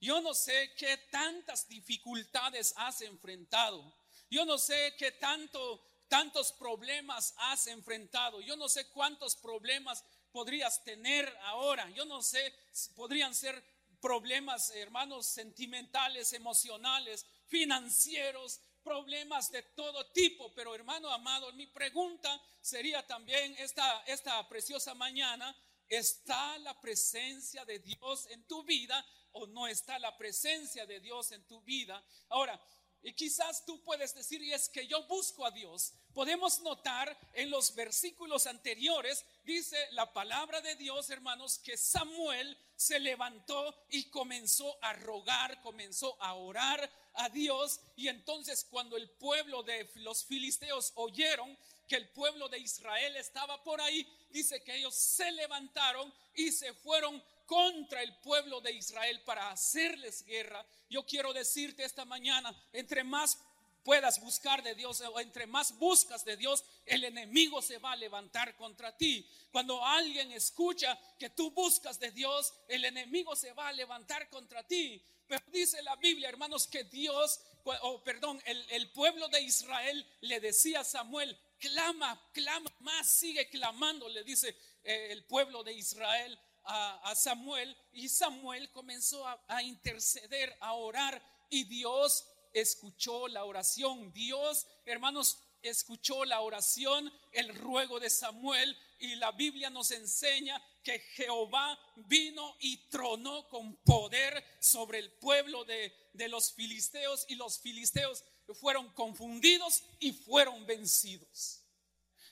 Yo 0.00 0.20
no 0.20 0.32
sé 0.34 0.72
qué 0.76 0.96
tantas 1.10 1.68
dificultades 1.68 2.72
has 2.76 3.02
enfrentado. 3.02 3.94
Yo 4.30 4.44
no 4.44 4.56
sé 4.56 4.94
qué 4.98 5.12
tanto, 5.12 5.84
tantos 6.08 6.52
problemas 6.52 7.34
has 7.36 7.66
enfrentado. 7.66 8.40
Yo 8.40 8.56
no 8.56 8.68
sé 8.68 8.88
cuántos 8.90 9.36
problemas 9.36 10.04
podrías 10.32 10.82
tener 10.84 11.28
ahora. 11.44 11.90
Yo 11.90 12.04
no 12.04 12.22
sé, 12.22 12.54
podrían 12.94 13.34
ser 13.34 13.62
problemas, 14.00 14.70
hermanos, 14.70 15.26
sentimentales, 15.26 16.32
emocionales, 16.32 17.26
financieros, 17.50 18.60
problemas 18.82 19.50
de 19.50 19.62
todo 19.62 20.10
tipo. 20.12 20.54
Pero 20.54 20.74
hermano 20.74 21.10
amado, 21.10 21.52
mi 21.52 21.66
pregunta 21.66 22.40
sería 22.60 23.06
también 23.06 23.54
esta, 23.58 24.02
esta 24.06 24.48
preciosa 24.48 24.94
mañana, 24.94 25.54
¿está 25.88 26.58
la 26.58 26.80
presencia 26.80 27.64
de 27.64 27.80
Dios 27.80 28.26
en 28.30 28.46
tu 28.46 28.62
vida 28.62 29.04
o 29.32 29.46
no 29.46 29.66
está 29.66 29.98
la 29.98 30.16
presencia 30.16 30.86
de 30.86 31.00
Dios 31.00 31.32
en 31.32 31.46
tu 31.46 31.60
vida? 31.62 32.02
Ahora, 32.28 32.58
y 33.02 33.14
quizás 33.14 33.64
tú 33.64 33.82
puedes 33.82 34.14
decir, 34.14 34.42
y 34.42 34.52
es 34.52 34.68
que 34.68 34.86
yo 34.86 35.02
busco 35.06 35.46
a 35.46 35.50
Dios. 35.50 35.92
Podemos 36.12 36.60
notar 36.60 37.18
en 37.32 37.50
los 37.50 37.74
versículos 37.74 38.46
anteriores, 38.46 39.24
dice 39.44 39.76
la 39.92 40.12
palabra 40.12 40.60
de 40.60 40.74
Dios, 40.74 41.08
hermanos, 41.08 41.58
que 41.58 41.76
Samuel 41.78 42.56
se 42.76 42.98
levantó 42.98 43.74
y 43.90 44.04
comenzó 44.10 44.78
a 44.82 44.92
rogar, 44.92 45.62
comenzó 45.62 46.20
a 46.22 46.34
orar 46.34 46.90
a 47.14 47.28
Dios. 47.30 47.80
Y 47.96 48.08
entonces 48.08 48.66
cuando 48.70 48.96
el 48.96 49.08
pueblo 49.08 49.62
de 49.62 49.90
los 49.96 50.24
filisteos 50.24 50.92
oyeron 50.96 51.56
que 51.88 51.96
el 51.96 52.08
pueblo 52.10 52.48
de 52.48 52.58
Israel 52.58 53.16
estaba 53.16 53.62
por 53.64 53.80
ahí, 53.80 54.06
dice 54.30 54.62
que 54.62 54.76
ellos 54.76 54.94
se 54.94 55.30
levantaron 55.32 56.12
y 56.34 56.52
se 56.52 56.72
fueron 56.74 57.22
contra 57.50 58.00
el 58.00 58.14
pueblo 58.18 58.60
de 58.60 58.70
Israel 58.70 59.20
para 59.22 59.50
hacerles 59.50 60.24
guerra. 60.24 60.64
Yo 60.88 61.04
quiero 61.04 61.32
decirte 61.32 61.82
esta 61.82 62.04
mañana, 62.04 62.54
entre 62.72 63.02
más 63.02 63.38
puedas 63.82 64.20
buscar 64.20 64.62
de 64.62 64.76
Dios 64.76 65.00
o 65.00 65.18
entre 65.18 65.48
más 65.48 65.76
buscas 65.76 66.24
de 66.24 66.36
Dios, 66.36 66.62
el 66.86 67.02
enemigo 67.02 67.60
se 67.60 67.78
va 67.78 67.90
a 67.90 67.96
levantar 67.96 68.54
contra 68.54 68.96
ti. 68.96 69.28
Cuando 69.50 69.84
alguien 69.84 70.30
escucha 70.30 70.96
que 71.18 71.30
tú 71.30 71.50
buscas 71.50 71.98
de 71.98 72.12
Dios, 72.12 72.54
el 72.68 72.84
enemigo 72.84 73.34
se 73.34 73.52
va 73.52 73.66
a 73.66 73.72
levantar 73.72 74.30
contra 74.30 74.62
ti. 74.62 75.02
Pero 75.26 75.42
dice 75.48 75.82
la 75.82 75.96
Biblia, 75.96 76.28
hermanos, 76.28 76.68
que 76.68 76.84
Dios, 76.84 77.40
o 77.64 78.00
perdón, 78.04 78.40
el, 78.46 78.90
pueblo 78.92 79.26
de 79.26 79.40
Israel 79.40 80.06
le 80.20 80.38
decía 80.38 80.80
a 80.80 80.84
Samuel, 80.84 81.36
clama, 81.58 82.30
clama 82.32 82.70
más, 82.78 83.08
sigue 83.08 83.48
clamando, 83.48 84.08
le 84.08 84.22
dice 84.22 84.56
eh, 84.84 85.08
el 85.10 85.24
pueblo 85.24 85.64
de 85.64 85.72
Israel 85.72 86.38
a, 86.70 87.14
Samuel 87.14 87.76
y 87.92 88.08
Samuel 88.08 88.70
comenzó 88.70 89.26
a, 89.26 89.62
interceder, 89.62 90.56
a 90.60 90.74
orar 90.74 91.22
y 91.48 91.64
Dios 91.64 92.26
escuchó 92.52 93.28
la 93.28 93.44
oración. 93.44 94.12
Dios, 94.12 94.66
hermanos, 94.84 95.38
escuchó 95.62 96.24
la 96.24 96.40
oración, 96.40 97.12
el 97.32 97.54
ruego 97.54 98.00
de 98.00 98.08
Samuel 98.08 98.76
y 98.98 99.16
la 99.16 99.32
Biblia 99.32 99.70
nos 99.70 99.90
enseña 99.90 100.62
que 100.82 100.98
Jehová 100.98 101.78
vino 101.96 102.56
y 102.60 102.88
tronó 102.88 103.48
con 103.48 103.76
poder 103.76 104.42
sobre 104.60 104.98
el 104.98 105.12
pueblo 105.12 105.64
de, 105.64 105.92
de, 106.14 106.28
los 106.28 106.52
filisteos 106.52 107.26
y 107.28 107.34
los 107.34 107.58
filisteos 107.58 108.24
fueron 108.54 108.88
confundidos 108.94 109.82
y 109.98 110.12
fueron 110.12 110.64
vencidos. 110.66 111.62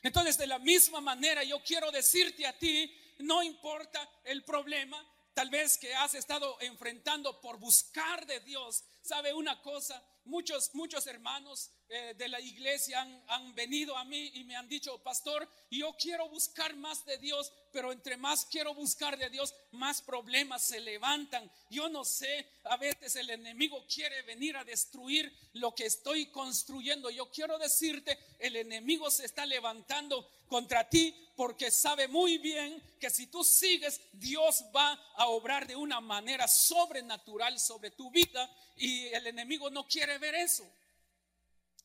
Entonces, 0.03 0.39
de 0.39 0.47
la 0.47 0.59
misma 0.59 1.01
manera, 1.01 1.43
yo 1.43 1.63
quiero 1.63 1.91
decirte 1.91 2.47
a 2.47 2.57
ti 2.57 2.91
no 3.19 3.43
importa 3.43 4.09
el 4.25 4.45
problema, 4.45 5.05
tal 5.35 5.51
vez 5.51 5.79
que 5.79 5.95
has 5.95 6.15
estado 6.15 6.57
enfrentando 6.61 7.41
por 7.41 7.59
buscar 7.59 8.27
de 8.27 8.41
Dios. 8.41 8.85
¿Sabe 9.09 9.33
una 9.33 9.59
cosa? 9.63 10.03
Muchos, 10.27 10.75
muchos 10.75 11.07
hermanos 11.07 11.71
eh, 11.89 12.13
de 12.19 12.29
la 12.29 12.39
iglesia 12.43 13.01
han, 13.01 13.25
han, 13.29 13.55
venido 13.55 13.97
a 13.97 14.05
mí 14.05 14.31
y 14.35 14.45
me 14.45 14.55
han 14.55 14.69
dicho, 14.69 15.03
pastor, 15.03 15.49
yo 15.71 15.97
quiero 15.99 16.29
buscar 16.29 16.77
más 16.77 17.07
de 17.07 17.17
Dios, 17.17 17.51
pero 17.73 17.91
entre 17.91 18.19
más 18.19 18.45
quiero 18.45 18.75
buscar 18.75 19.17
de 19.17 19.31
Dios, 19.31 19.55
más 19.71 20.03
problemas 20.03 20.63
se 20.63 20.81
levantan. 20.81 21.51
Yo 21.71 21.89
no 21.89 22.05
sé, 22.05 22.47
a 22.65 22.77
veces 22.77 23.17
el 23.17 23.31
enemigo 23.31 23.87
quiere 23.87 24.21
venir 24.21 24.59
a 24.59 24.65
destruir 24.65 25.35
lo 25.55 25.75
que 25.75 25.87
estoy 25.87 26.27
construyendo. 26.27 27.09
Yo 27.09 27.31
quiero 27.31 27.57
decirte, 27.57 28.19
el 28.39 28.57
enemigo 28.57 29.11
se 29.11 29.25
está 29.25 29.47
levantando 29.47 30.29
contra 30.49 30.87
ti 30.87 31.15
porque 31.35 31.71
sabe 31.71 32.09
muy 32.09 32.37
bien 32.37 32.83
que 33.01 33.09
si 33.09 33.29
tú 33.29 33.45
sigues, 33.45 34.01
Dios 34.13 34.65
va 34.75 34.93
a 35.15 35.29
obrar 35.29 35.67
de 35.67 35.77
una 35.77 36.01
manera 36.01 36.49
sobrenatural 36.49 37.59
sobre 37.59 37.93
tu 37.93 38.11
vida 38.11 38.51
y 38.79 39.07
el 39.09 39.27
enemigo 39.27 39.71
no 39.71 39.87
quiere 39.87 40.19
ver 40.19 40.35
eso. 40.35 40.69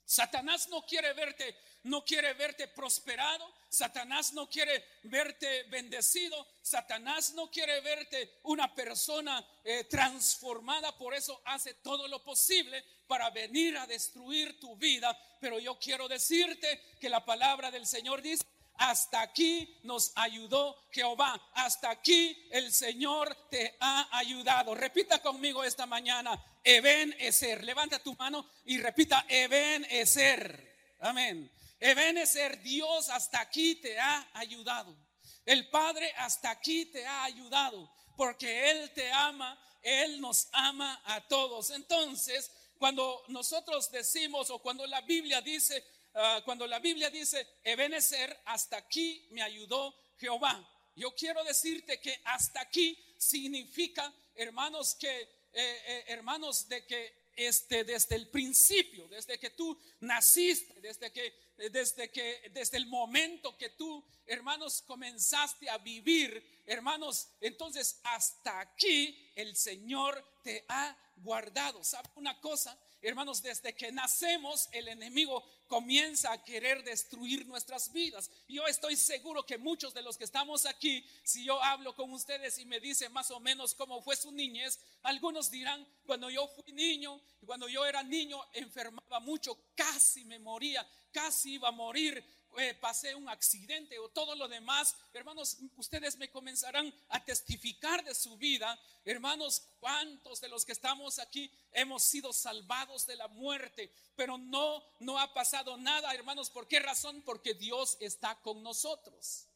Satanás 0.05 0.67
no 0.67 0.85
quiere 0.85 1.13
verte, 1.13 1.55
no 1.83 2.03
quiere 2.03 2.33
verte 2.33 2.67
prosperado. 2.67 3.51
Satanás 3.69 4.33
no 4.33 4.47
quiere 4.47 4.85
verte 5.03 5.63
bendecido. 5.63 6.45
Satanás 6.61 7.33
no 7.33 7.49
quiere 7.49 7.81
verte 7.81 8.39
una 8.43 8.73
persona 8.75 9.43
eh, 9.63 9.85
transformada. 9.85 10.95
Por 10.97 11.13
eso 11.13 11.41
hace 11.45 11.75
todo 11.75 12.07
lo 12.07 12.23
posible 12.23 12.83
para 13.07 13.29
venir 13.31 13.77
a 13.77 13.87
destruir 13.87 14.59
tu 14.59 14.75
vida. 14.75 15.17
Pero 15.39 15.59
yo 15.59 15.79
quiero 15.79 16.07
decirte 16.07 16.81
que 16.99 17.09
la 17.09 17.25
palabra 17.25 17.71
del 17.71 17.87
Señor 17.87 18.21
dice 18.21 18.43
hasta 18.75 19.21
aquí 19.21 19.79
nos 19.83 20.11
ayudó 20.15 20.75
Jehová. 20.91 21.39
Hasta 21.53 21.89
aquí 21.89 22.47
el 22.51 22.71
Señor 22.71 23.35
te 23.49 23.75
ha 23.79 24.17
ayudado. 24.17 24.75
Repita 24.75 25.21
conmigo 25.21 25.63
esta 25.63 25.85
mañana. 25.85 26.43
Eben 26.63 27.15
Eser. 27.19 27.63
Levanta 27.63 27.99
tu 27.99 28.15
mano 28.15 28.49
y 28.65 28.77
repita 28.77 29.25
Eben 29.29 29.85
Eser. 29.89 30.95
Amén. 30.99 31.51
Eben 31.79 32.17
Eser. 32.17 32.61
Dios 32.61 33.09
hasta 33.09 33.41
aquí 33.41 33.75
te 33.75 33.99
ha 33.99 34.29
ayudado. 34.33 34.95
El 35.45 35.69
Padre 35.69 36.13
hasta 36.17 36.49
aquí 36.49 36.85
te 36.85 37.05
ha 37.05 37.25
ayudado. 37.25 37.91
Porque 38.17 38.71
Él 38.71 38.91
te 38.93 39.11
ama. 39.11 39.59
Él 39.81 40.19
nos 40.21 40.47
ama 40.51 41.01
a 41.05 41.21
todos. 41.27 41.69
Entonces, 41.71 42.51
cuando 42.77 43.23
nosotros 43.27 43.91
decimos 43.91 44.49
o 44.49 44.59
cuando 44.59 44.85
la 44.87 45.01
Biblia 45.01 45.41
dice 45.41 45.85
Ah, 46.15 46.41
cuando 46.45 46.67
la 46.67 46.79
Biblia 46.79 47.09
dice, 47.09 47.45
Ebenezer, 47.63 48.41
hasta 48.45 48.77
aquí 48.77 49.27
me 49.31 49.41
ayudó 49.41 49.95
Jehová. 50.19 50.63
Yo 50.95 51.15
quiero 51.15 51.43
decirte 51.43 51.99
que 51.99 52.21
hasta 52.25 52.61
aquí 52.61 52.97
significa, 53.17 54.13
hermanos, 54.35 54.93
que, 54.93 55.21
eh, 55.21 55.27
eh, 55.53 56.03
hermanos, 56.07 56.67
de 56.69 56.85
que 56.85 57.23
este, 57.35 57.83
desde 57.83 58.15
el 58.15 58.27
principio, 58.27 59.07
desde 59.07 59.39
que 59.39 59.49
tú 59.51 59.75
naciste, 60.01 60.79
desde 60.81 61.11
que, 61.11 61.33
desde 61.71 62.11
que, 62.11 62.51
desde 62.53 62.77
el 62.77 62.85
momento 62.85 63.57
que 63.57 63.69
tú, 63.69 64.03
hermanos, 64.27 64.83
comenzaste 64.83 65.67
a 65.67 65.79
vivir, 65.79 66.61
hermanos, 66.67 67.29
entonces 67.41 67.99
hasta 68.03 68.59
aquí 68.59 69.31
el 69.35 69.55
Señor 69.55 70.23
te 70.43 70.63
ha 70.67 70.95
guardado. 71.17 71.83
¿Sabe 71.83 72.09
una 72.15 72.39
cosa? 72.39 72.77
Hermanos, 73.01 73.41
desde 73.41 73.73
que 73.73 73.91
nacemos, 73.91 74.69
el 74.71 74.87
enemigo 74.87 75.43
comienza 75.73 76.31
a 76.31 76.43
querer 76.43 76.83
destruir 76.83 77.47
nuestras 77.47 77.91
vidas. 77.91 78.29
Yo 78.47 78.67
estoy 78.67 78.95
seguro 78.95 79.43
que 79.43 79.57
muchos 79.57 79.91
de 79.91 80.03
los 80.03 80.19
que 80.19 80.23
estamos 80.23 80.67
aquí, 80.67 81.03
si 81.23 81.43
yo 81.43 81.59
hablo 81.63 81.95
con 81.95 82.13
ustedes 82.13 82.59
y 82.59 82.65
me 82.65 82.79
dicen 82.79 83.11
más 83.11 83.31
o 83.31 83.39
menos 83.39 83.73
cómo 83.73 83.99
fue 84.03 84.15
su 84.15 84.31
niñez, 84.31 84.79
algunos 85.01 85.49
dirán, 85.49 85.83
cuando 86.05 86.29
yo 86.29 86.47
fui 86.47 86.73
niño, 86.73 87.19
cuando 87.43 87.67
yo 87.67 87.87
era 87.87 88.03
niño, 88.03 88.39
enfermaba 88.53 89.19
mucho, 89.19 89.57
casi 89.73 90.23
me 90.25 90.37
moría, 90.37 90.87
casi 91.11 91.53
iba 91.53 91.69
a 91.69 91.71
morir 91.71 92.23
eh, 92.57 92.73
pasé 92.73 93.15
un 93.15 93.29
accidente 93.29 93.97
o 93.99 94.09
todo 94.09 94.35
lo 94.35 94.47
demás, 94.47 94.95
hermanos, 95.13 95.57
ustedes 95.77 96.17
me 96.17 96.29
comenzarán 96.29 96.93
a 97.09 97.23
testificar 97.23 98.03
de 98.03 98.15
su 98.15 98.37
vida. 98.37 98.79
Hermanos, 99.05 99.63
¿cuántos 99.79 100.41
de 100.41 100.49
los 100.49 100.65
que 100.65 100.71
estamos 100.71 101.19
aquí 101.19 101.51
hemos 101.71 102.03
sido 102.03 102.33
salvados 102.33 103.05
de 103.05 103.15
la 103.15 103.27
muerte? 103.27 103.93
Pero 104.15 104.37
no, 104.37 104.83
no 104.99 105.19
ha 105.19 105.33
pasado 105.33 105.77
nada, 105.77 106.13
hermanos. 106.13 106.49
¿Por 106.49 106.67
qué 106.67 106.79
razón? 106.79 107.21
Porque 107.23 107.53
Dios 107.53 107.97
está 107.99 108.35
con 108.41 108.61
nosotros. 108.63 109.47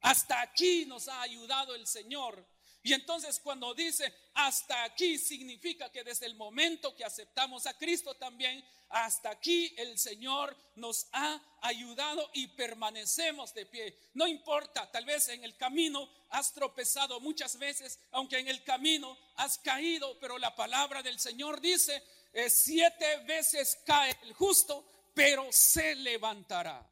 Hasta 0.00 0.40
aquí 0.40 0.86
nos 0.86 1.08
ha 1.08 1.22
ayudado 1.22 1.74
el 1.74 1.86
Señor. 1.86 2.46
Y 2.82 2.92
entonces 2.92 3.40
cuando 3.40 3.74
dice 3.74 4.12
hasta 4.34 4.84
aquí 4.84 5.18
significa 5.18 5.90
que 5.90 6.04
desde 6.04 6.26
el 6.26 6.36
momento 6.36 6.94
que 6.94 7.04
aceptamos 7.04 7.66
a 7.66 7.76
Cristo 7.76 8.14
también, 8.14 8.64
hasta 8.90 9.30
aquí 9.30 9.74
el 9.76 9.98
Señor 9.98 10.56
nos 10.76 11.08
ha 11.12 11.40
ayudado 11.60 12.30
y 12.34 12.48
permanecemos 12.48 13.52
de 13.52 13.66
pie. 13.66 13.96
No 14.14 14.26
importa, 14.26 14.90
tal 14.90 15.04
vez 15.04 15.28
en 15.28 15.44
el 15.44 15.56
camino 15.56 16.08
has 16.30 16.52
tropezado 16.52 17.20
muchas 17.20 17.58
veces, 17.58 17.98
aunque 18.12 18.38
en 18.38 18.48
el 18.48 18.62
camino 18.64 19.16
has 19.36 19.58
caído, 19.58 20.18
pero 20.20 20.38
la 20.38 20.54
palabra 20.54 21.02
del 21.02 21.18
Señor 21.18 21.60
dice, 21.60 22.02
eh, 22.32 22.50
siete 22.50 23.18
veces 23.26 23.78
cae 23.84 24.16
el 24.22 24.32
justo, 24.34 24.84
pero 25.14 25.46
se 25.50 25.94
levantará. 25.96 26.88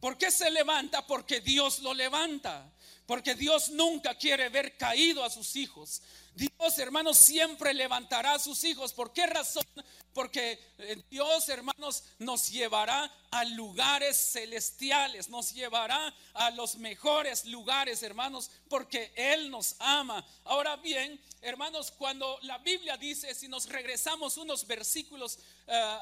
¿Por 0.00 0.18
qué 0.18 0.30
se 0.30 0.50
levanta? 0.50 1.06
Porque 1.06 1.40
Dios 1.40 1.80
lo 1.80 1.94
levanta. 1.94 2.72
Porque 3.06 3.34
Dios 3.34 3.70
nunca 3.70 4.16
quiere 4.16 4.48
ver 4.48 4.76
caído 4.76 5.24
a 5.24 5.30
sus 5.30 5.54
hijos. 5.54 6.02
Dios, 6.34 6.78
hermanos, 6.78 7.16
siempre 7.16 7.72
levantará 7.72 8.34
a 8.34 8.38
sus 8.38 8.62
hijos. 8.64 8.92
¿Por 8.92 9.12
qué 9.12 9.26
razón? 9.26 9.64
Porque 10.12 10.58
eh, 10.78 11.02
Dios, 11.08 11.48
hermanos, 11.48 12.04
nos 12.18 12.50
llevará 12.50 13.10
a 13.30 13.44
lugares 13.44 14.32
celestiales, 14.32 15.30
nos 15.30 15.54
llevará 15.54 16.14
a 16.34 16.50
los 16.50 16.76
mejores 16.76 17.46
lugares, 17.46 18.02
hermanos, 18.02 18.50
porque 18.68 19.12
Él 19.16 19.50
nos 19.50 19.76
ama. 19.78 20.26
Ahora 20.44 20.76
bien, 20.76 21.18
hermanos, 21.40 21.90
cuando 21.90 22.38
la 22.42 22.58
Biblia 22.58 22.96
dice, 22.98 23.34
si 23.34 23.48
nos 23.48 23.66
regresamos 23.68 24.36
unos 24.36 24.66
versículos 24.66 25.38
eh, 25.66 25.98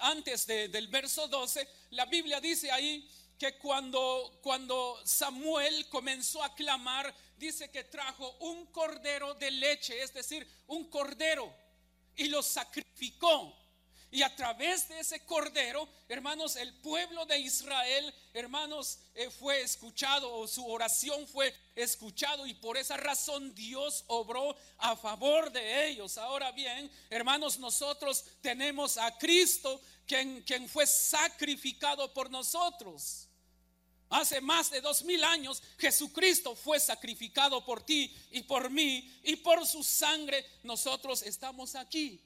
antes 0.00 0.46
del 0.46 0.88
verso 0.88 1.28
12, 1.28 1.66
la 1.90 2.04
Biblia 2.04 2.40
dice 2.40 2.70
ahí, 2.70 3.08
que 3.38 3.56
cuando, 3.58 4.38
cuando 4.42 5.00
Samuel 5.04 5.88
comenzó 5.88 6.42
a 6.42 6.54
clamar, 6.54 7.14
dice 7.36 7.70
que 7.70 7.84
trajo 7.84 8.36
un 8.40 8.66
cordero 8.66 9.34
de 9.34 9.50
leche, 9.50 10.02
es 10.02 10.12
decir, 10.12 10.46
un 10.66 10.90
cordero, 10.90 11.54
y 12.16 12.28
lo 12.28 12.42
sacrificó. 12.42 13.54
Y 14.10 14.22
a 14.22 14.34
través 14.34 14.88
de 14.88 15.00
ese 15.00 15.20
cordero, 15.20 15.86
hermanos, 16.08 16.56
el 16.56 16.72
pueblo 16.80 17.26
de 17.26 17.38
Israel, 17.40 18.14
hermanos, 18.32 18.98
eh, 19.14 19.28
fue 19.28 19.60
escuchado 19.60 20.32
o 20.32 20.48
su 20.48 20.66
oración 20.66 21.26
fue 21.28 21.54
escuchado 21.74 22.46
y 22.46 22.54
por 22.54 22.78
esa 22.78 22.96
razón 22.96 23.54
Dios 23.54 24.04
obró 24.06 24.56
a 24.78 24.96
favor 24.96 25.52
de 25.52 25.88
ellos. 25.88 26.16
Ahora 26.16 26.50
bien, 26.52 26.90
hermanos, 27.10 27.58
nosotros 27.58 28.24
tenemos 28.40 28.96
a 28.96 29.16
Cristo 29.18 29.78
quien, 30.06 30.40
quien 30.42 30.66
fue 30.70 30.86
sacrificado 30.86 32.12
por 32.14 32.30
nosotros. 32.30 33.27
Hace 34.10 34.40
más 34.40 34.70
de 34.70 34.80
dos 34.80 35.02
mil 35.04 35.22
años 35.22 35.62
Jesucristo 35.78 36.54
fue 36.54 36.80
sacrificado 36.80 37.64
por 37.64 37.82
ti 37.82 38.14
y 38.30 38.42
por 38.42 38.70
mí 38.70 39.20
y 39.22 39.36
por 39.36 39.66
su 39.66 39.84
sangre 39.84 40.46
nosotros 40.62 41.22
estamos 41.22 41.74
aquí. 41.74 42.20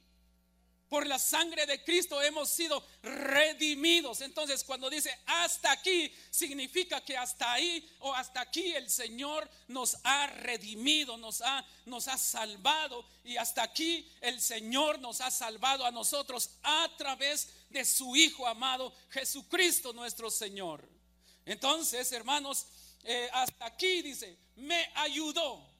Por 0.88 1.06
la 1.06 1.18
sangre 1.18 1.64
de 1.64 1.82
Cristo 1.82 2.20
hemos 2.20 2.50
sido 2.50 2.84
redimidos. 3.02 4.20
Entonces 4.20 4.62
cuando 4.62 4.90
dice 4.90 5.10
hasta 5.24 5.72
aquí, 5.72 6.12
significa 6.30 7.00
que 7.00 7.16
hasta 7.16 7.50
ahí 7.50 7.90
o 8.00 8.14
hasta 8.14 8.42
aquí 8.42 8.74
el 8.74 8.90
Señor 8.90 9.50
nos 9.68 9.96
ha 10.04 10.26
redimido, 10.26 11.16
nos 11.16 11.40
ha, 11.40 11.66
nos 11.86 12.08
ha 12.08 12.18
salvado. 12.18 13.06
Y 13.24 13.38
hasta 13.38 13.62
aquí 13.62 14.06
el 14.20 14.38
Señor 14.40 15.00
nos 15.00 15.22
ha 15.22 15.30
salvado 15.30 15.86
a 15.86 15.90
nosotros 15.90 16.50
a 16.62 16.88
través 16.98 17.48
de 17.70 17.86
su 17.86 18.14
Hijo 18.14 18.46
amado 18.46 18.94
Jesucristo 19.08 19.94
nuestro 19.94 20.30
Señor. 20.30 20.86
Entonces, 21.44 22.10
hermanos, 22.12 22.66
eh, 23.04 23.28
hasta 23.32 23.66
aquí 23.66 24.02
dice, 24.02 24.38
me 24.56 24.90
ayudó. 24.94 25.70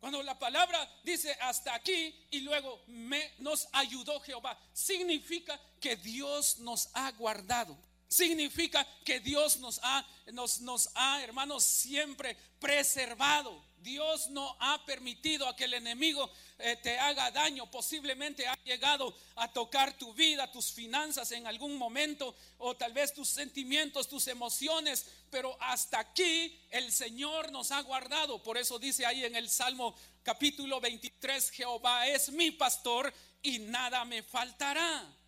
Cuando 0.00 0.20
la 0.22 0.36
palabra 0.36 0.90
dice 1.04 1.32
hasta 1.40 1.74
aquí 1.74 2.12
y 2.30 2.40
luego 2.40 2.82
me, 2.88 3.34
nos 3.38 3.68
ayudó 3.72 4.18
Jehová, 4.20 4.58
significa 4.72 5.60
que 5.80 5.94
Dios 5.94 6.58
nos 6.58 6.88
ha 6.94 7.12
guardado. 7.12 7.78
Significa 8.08 8.86
que 9.04 9.20
Dios 9.20 9.58
nos 9.58 9.78
ha, 9.82 10.04
nos, 10.32 10.60
nos 10.60 10.90
ha, 10.96 11.22
hermanos, 11.22 11.62
siempre 11.62 12.36
preservado. 12.58 13.64
Dios 13.82 14.30
no 14.30 14.56
ha 14.60 14.84
permitido 14.86 15.46
a 15.48 15.56
que 15.56 15.64
el 15.64 15.74
enemigo 15.74 16.30
eh, 16.58 16.76
te 16.82 16.98
haga 16.98 17.30
daño. 17.30 17.70
Posiblemente 17.70 18.46
ha 18.46 18.56
llegado 18.64 19.14
a 19.36 19.52
tocar 19.52 19.96
tu 19.98 20.14
vida, 20.14 20.50
tus 20.50 20.72
finanzas 20.72 21.32
en 21.32 21.46
algún 21.46 21.76
momento, 21.76 22.34
o 22.58 22.76
tal 22.76 22.92
vez 22.92 23.12
tus 23.12 23.28
sentimientos, 23.28 24.08
tus 24.08 24.28
emociones. 24.28 25.06
Pero 25.30 25.56
hasta 25.60 25.98
aquí 25.98 26.58
el 26.70 26.92
Señor 26.92 27.50
nos 27.50 27.72
ha 27.72 27.80
guardado. 27.82 28.42
Por 28.42 28.58
eso 28.58 28.78
dice 28.78 29.04
ahí 29.06 29.24
en 29.24 29.36
el 29.36 29.50
Salmo 29.50 29.94
capítulo 30.22 30.80
23, 30.80 31.50
Jehová 31.50 32.06
es 32.06 32.30
mi 32.30 32.50
pastor 32.52 33.12
y 33.42 33.58
nada 33.58 34.04
me 34.04 34.22
faltará. 34.22 35.21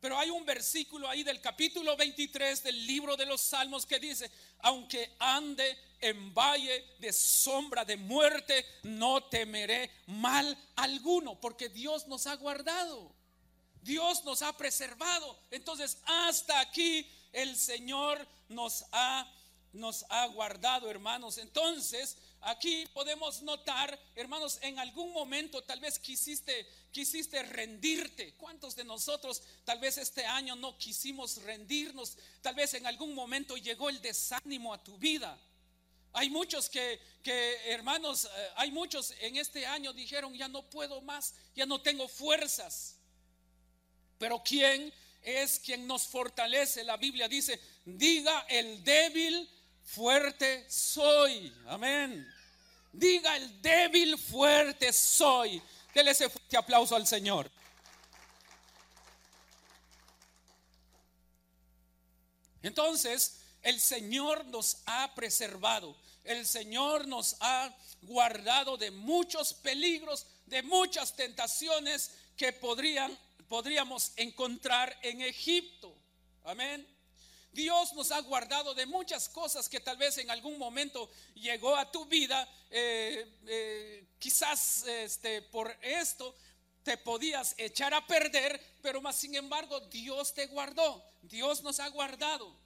Pero 0.00 0.18
hay 0.18 0.30
un 0.30 0.46
versículo 0.46 1.08
ahí 1.08 1.22
del 1.22 1.40
capítulo 1.40 1.96
23 1.96 2.62
del 2.62 2.86
libro 2.86 3.16
de 3.16 3.26
los 3.26 3.42
Salmos 3.42 3.84
que 3.84 3.98
dice, 3.98 4.30
aunque 4.60 5.14
ande 5.18 5.78
en 6.00 6.32
valle 6.32 6.84
de 6.98 7.12
sombra 7.12 7.84
de 7.84 7.98
muerte, 7.98 8.64
no 8.84 9.22
temeré 9.24 9.90
mal 10.06 10.56
alguno, 10.76 11.38
porque 11.38 11.68
Dios 11.68 12.06
nos 12.06 12.26
ha 12.26 12.34
guardado. 12.36 13.14
Dios 13.82 14.24
nos 14.24 14.40
ha 14.42 14.56
preservado. 14.56 15.38
Entonces, 15.50 15.98
hasta 16.04 16.60
aquí 16.60 17.06
el 17.32 17.56
Señor 17.56 18.26
nos 18.48 18.84
ha 18.92 19.30
nos 19.72 20.04
ha 20.08 20.26
guardado, 20.26 20.90
hermanos. 20.90 21.38
Entonces, 21.38 22.16
aquí 22.40 22.86
podemos 22.92 23.42
notar, 23.42 23.98
hermanos, 24.14 24.58
en 24.62 24.78
algún 24.78 25.12
momento 25.12 25.62
tal 25.62 25.80
vez 25.80 25.98
quisiste 25.98 26.66
quisiste 26.90 27.42
rendirte. 27.42 28.34
¿Cuántos 28.34 28.74
de 28.74 28.84
nosotros 28.84 29.42
tal 29.64 29.78
vez 29.78 29.98
este 29.98 30.26
año 30.26 30.56
no 30.56 30.76
quisimos 30.78 31.42
rendirnos? 31.42 32.16
Tal 32.42 32.54
vez 32.54 32.74
en 32.74 32.86
algún 32.86 33.14
momento 33.14 33.56
llegó 33.56 33.88
el 33.88 34.00
desánimo 34.00 34.74
a 34.74 34.82
tu 34.82 34.98
vida. 34.98 35.38
Hay 36.12 36.28
muchos 36.28 36.68
que, 36.68 37.00
que 37.22 37.70
hermanos, 37.70 38.24
eh, 38.24 38.48
hay 38.56 38.72
muchos 38.72 39.14
en 39.20 39.36
este 39.36 39.64
año 39.64 39.92
dijeron, 39.92 40.34
ya 40.34 40.48
no 40.48 40.68
puedo 40.68 41.00
más, 41.02 41.34
ya 41.54 41.66
no 41.66 41.80
tengo 41.80 42.08
fuerzas. 42.08 42.96
Pero 44.18 44.42
¿quién 44.42 44.92
es 45.22 45.60
quien 45.60 45.86
nos 45.86 46.08
fortalece? 46.08 46.82
La 46.82 46.96
Biblia 46.96 47.28
dice, 47.28 47.60
diga 47.84 48.44
el 48.48 48.82
débil, 48.82 49.48
fuerte 49.94 50.64
soy. 50.68 51.52
Amén. 51.66 52.26
Diga 52.92 53.36
el 53.36 53.60
débil, 53.60 54.18
fuerte 54.18 54.92
soy. 54.92 55.60
Dele 55.94 56.12
ese 56.12 56.28
fuerte 56.28 56.56
aplauso 56.56 56.94
al 56.94 57.06
Señor. 57.06 57.50
Entonces, 62.62 63.40
el 63.62 63.80
Señor 63.80 64.44
nos 64.46 64.78
ha 64.86 65.12
preservado. 65.14 65.96
El 66.22 66.46
Señor 66.46 67.08
nos 67.08 67.36
ha 67.40 67.74
guardado 68.02 68.76
de 68.76 68.90
muchos 68.90 69.54
peligros, 69.54 70.26
de 70.46 70.62
muchas 70.62 71.16
tentaciones 71.16 72.12
que 72.36 72.52
podrían, 72.52 73.16
podríamos 73.48 74.12
encontrar 74.16 74.96
en 75.02 75.22
Egipto. 75.22 75.94
Amén. 76.44 76.86
Dios 77.52 77.92
nos 77.94 78.12
ha 78.12 78.20
guardado 78.20 78.74
de 78.74 78.86
muchas 78.86 79.28
cosas 79.28 79.68
que 79.68 79.80
tal 79.80 79.96
vez 79.96 80.18
en 80.18 80.30
algún 80.30 80.58
momento 80.58 81.10
llegó 81.34 81.76
a 81.76 81.90
tu 81.90 82.06
vida. 82.06 82.48
Eh, 82.70 83.38
eh, 83.46 84.06
quizás 84.18 84.84
este, 84.86 85.42
por 85.42 85.70
esto 85.82 86.34
te 86.82 86.96
podías 86.96 87.54
echar 87.58 87.92
a 87.92 88.06
perder, 88.06 88.60
pero 88.82 89.00
más 89.00 89.16
sin 89.16 89.34
embargo 89.34 89.80
Dios 89.80 90.32
te 90.32 90.46
guardó. 90.46 91.04
Dios 91.22 91.62
nos 91.62 91.80
ha 91.80 91.88
guardado. 91.88 92.56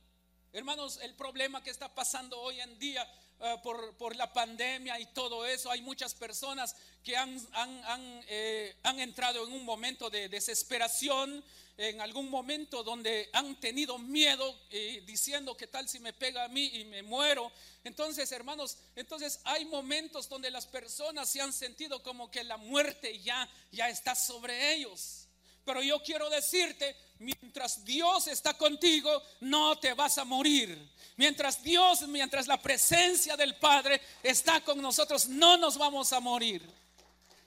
Hermanos, 0.53 0.99
el 1.03 1.14
problema 1.14 1.62
que 1.62 1.70
está 1.70 1.92
pasando 1.94 2.38
hoy 2.40 2.61
en 2.61 2.79
día 2.79 3.05
eh, 3.40 3.57
por, 3.62 4.16
la 4.16 4.33
pandemia 4.33 4.99
y 5.01 5.07
todo 5.07 5.47
eso, 5.47 5.70
hay 5.70 5.83
muchas 5.83 6.14
personas 6.14 6.77
que 7.03 7.16
han, 7.16 7.38
han 7.53 9.01
entrado 9.01 9.47
en 9.47 9.53
un 9.53 9.64
momento 9.64 10.09
de 10.11 10.29
desesperación, 10.29 11.44
en 11.77 12.01
algún 12.01 12.31
momento 12.31 12.85
donde 12.85 13.29
han 13.33 13.59
tenido 13.59 13.99
miedo 13.99 14.57
eh, 14.70 15.03
diciendo 15.07 15.57
que 15.57 15.66
tal 15.66 15.88
si 15.88 15.99
me 15.99 16.12
pega 16.12 16.44
a 16.44 16.49
mí 16.49 16.66
y 16.75 16.85
me 16.85 17.03
muero. 17.03 17.51
Entonces, 17.83 18.31
hermanos, 18.31 18.79
entonces 18.94 19.40
hay 19.44 19.64
momentos 19.64 20.29
donde 20.29 20.51
las 20.51 20.66
personas 20.66 21.29
se 21.29 21.40
han 21.40 21.53
sentido 21.53 22.03
como 22.03 22.31
que 22.31 22.44
la 22.44 22.57
muerte 22.57 23.20
ya 23.20 23.49
ya 23.73 23.88
está 23.88 24.14
sobre 24.14 24.75
ellos. 24.75 25.23
Pero 25.64 25.83
yo 25.83 26.03
quiero 26.03 26.29
decirte, 26.29 26.94
mientras 27.18 27.85
Dios 27.85 28.27
está 28.27 28.55
contigo, 28.55 29.22
no 29.40 29.79
te 29.79 29.94
vas 29.94 30.18
a 30.18 30.24
morir. 30.24 30.79
Mientras 31.16 31.62
Dios, 31.62 32.07
mientras 32.09 32.46
la 32.46 32.61
presencia 32.61 33.37
del 33.37 33.57
Padre 33.57 34.00
está 34.22 34.61
con 34.61 34.81
nosotros, 34.83 35.29
no 35.29 35.57
nos 35.57 35.79
vamos 35.79 36.12
a 36.12 36.20
morir. 36.20 36.62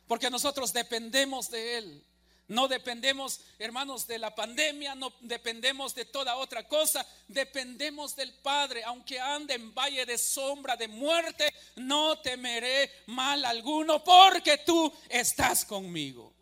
Porque 0.07 0.29
nosotros 0.29 0.73
dependemos 0.73 1.49
de 1.51 1.77
Él. 1.77 2.03
No 2.49 2.69
dependemos, 2.69 3.41
hermanos, 3.59 4.07
de 4.07 4.17
la 4.19 4.33
pandemia, 4.33 4.95
no 4.95 5.11
dependemos 5.19 5.93
de 5.93 6.05
toda 6.05 6.37
otra 6.37 6.65
cosa, 6.65 7.05
dependemos 7.27 8.15
del 8.15 8.33
Padre. 8.35 8.85
Aunque 8.85 9.19
ande 9.19 9.55
en 9.55 9.75
valle 9.75 10.05
de 10.05 10.17
sombra 10.17 10.77
de 10.77 10.87
muerte, 10.87 11.53
no 11.75 12.17
temeré 12.19 12.89
mal 13.07 13.43
alguno 13.43 14.01
porque 14.01 14.59
tú 14.59 14.91
estás 15.09 15.65
conmigo. 15.65 16.36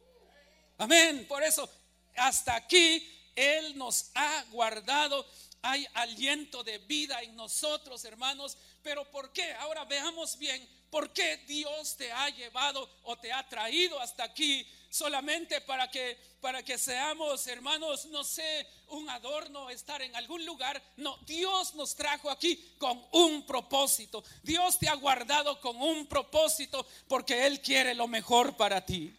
Amén. 0.77 1.25
Por 1.27 1.43
eso, 1.43 1.69
hasta 2.15 2.55
aquí 2.55 3.07
Él 3.35 3.77
nos 3.77 4.11
ha 4.15 4.43
guardado. 4.51 5.25
Hay 5.61 5.87
aliento 5.95 6.63
de 6.63 6.77
vida 6.79 7.21
en 7.21 7.35
nosotros, 7.35 8.05
hermanos. 8.05 8.57
Pero 8.83 9.09
¿por 9.09 9.31
qué? 9.33 9.53
Ahora 9.53 9.85
veamos 9.85 10.37
bien 10.37 10.67
¿Por 10.95 11.11
qué 11.11 11.43
Dios 11.45 11.97
te 11.97 12.09
ha 12.09 12.29
llevado 12.29 12.89
o 13.03 13.17
te 13.17 13.33
ha 13.33 13.45
traído 13.49 13.99
hasta 13.99 14.23
aquí 14.23 14.65
solamente 14.89 15.59
para 15.59 15.91
que 15.91 16.17
para 16.39 16.63
que 16.63 16.77
seamos 16.77 17.45
hermanos, 17.47 18.05
no 18.05 18.23
sé, 18.23 18.65
un 18.87 19.09
adorno 19.09 19.69
estar 19.69 20.01
en 20.01 20.15
algún 20.15 20.45
lugar? 20.45 20.81
No, 20.95 21.17
Dios 21.25 21.75
nos 21.75 21.97
trajo 21.97 22.29
aquí 22.29 22.75
con 22.77 23.03
un 23.11 23.45
propósito. 23.45 24.23
Dios 24.41 24.79
te 24.79 24.87
ha 24.87 24.93
guardado 24.93 25.59
con 25.59 25.75
un 25.75 26.07
propósito 26.07 26.87
porque 27.09 27.45
él 27.45 27.59
quiere 27.59 27.93
lo 27.93 28.07
mejor 28.07 28.55
para 28.55 28.85
ti. 28.85 29.13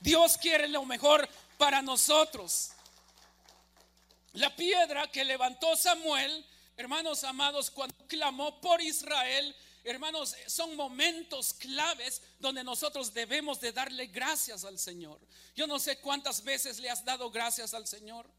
Dios 0.00 0.36
quiere 0.38 0.68
lo 0.68 0.84
mejor 0.84 1.28
para 1.56 1.82
nosotros. 1.82 2.70
La 4.34 4.54
piedra 4.54 5.10
que 5.10 5.24
levantó 5.24 5.74
Samuel, 5.76 6.46
hermanos 6.76 7.24
amados, 7.24 7.70
cuando 7.70 7.96
clamó 8.06 8.60
por 8.60 8.80
Israel, 8.80 9.54
hermanos, 9.84 10.36
son 10.46 10.76
momentos 10.76 11.54
claves 11.54 12.22
donde 12.38 12.62
nosotros 12.62 13.12
debemos 13.12 13.60
de 13.60 13.72
darle 13.72 14.06
gracias 14.06 14.64
al 14.64 14.78
Señor. 14.78 15.20
Yo 15.56 15.66
no 15.66 15.78
sé 15.78 15.98
cuántas 15.98 16.44
veces 16.44 16.78
le 16.78 16.90
has 16.90 17.04
dado 17.04 17.30
gracias 17.30 17.74
al 17.74 17.86
Señor. 17.86 18.30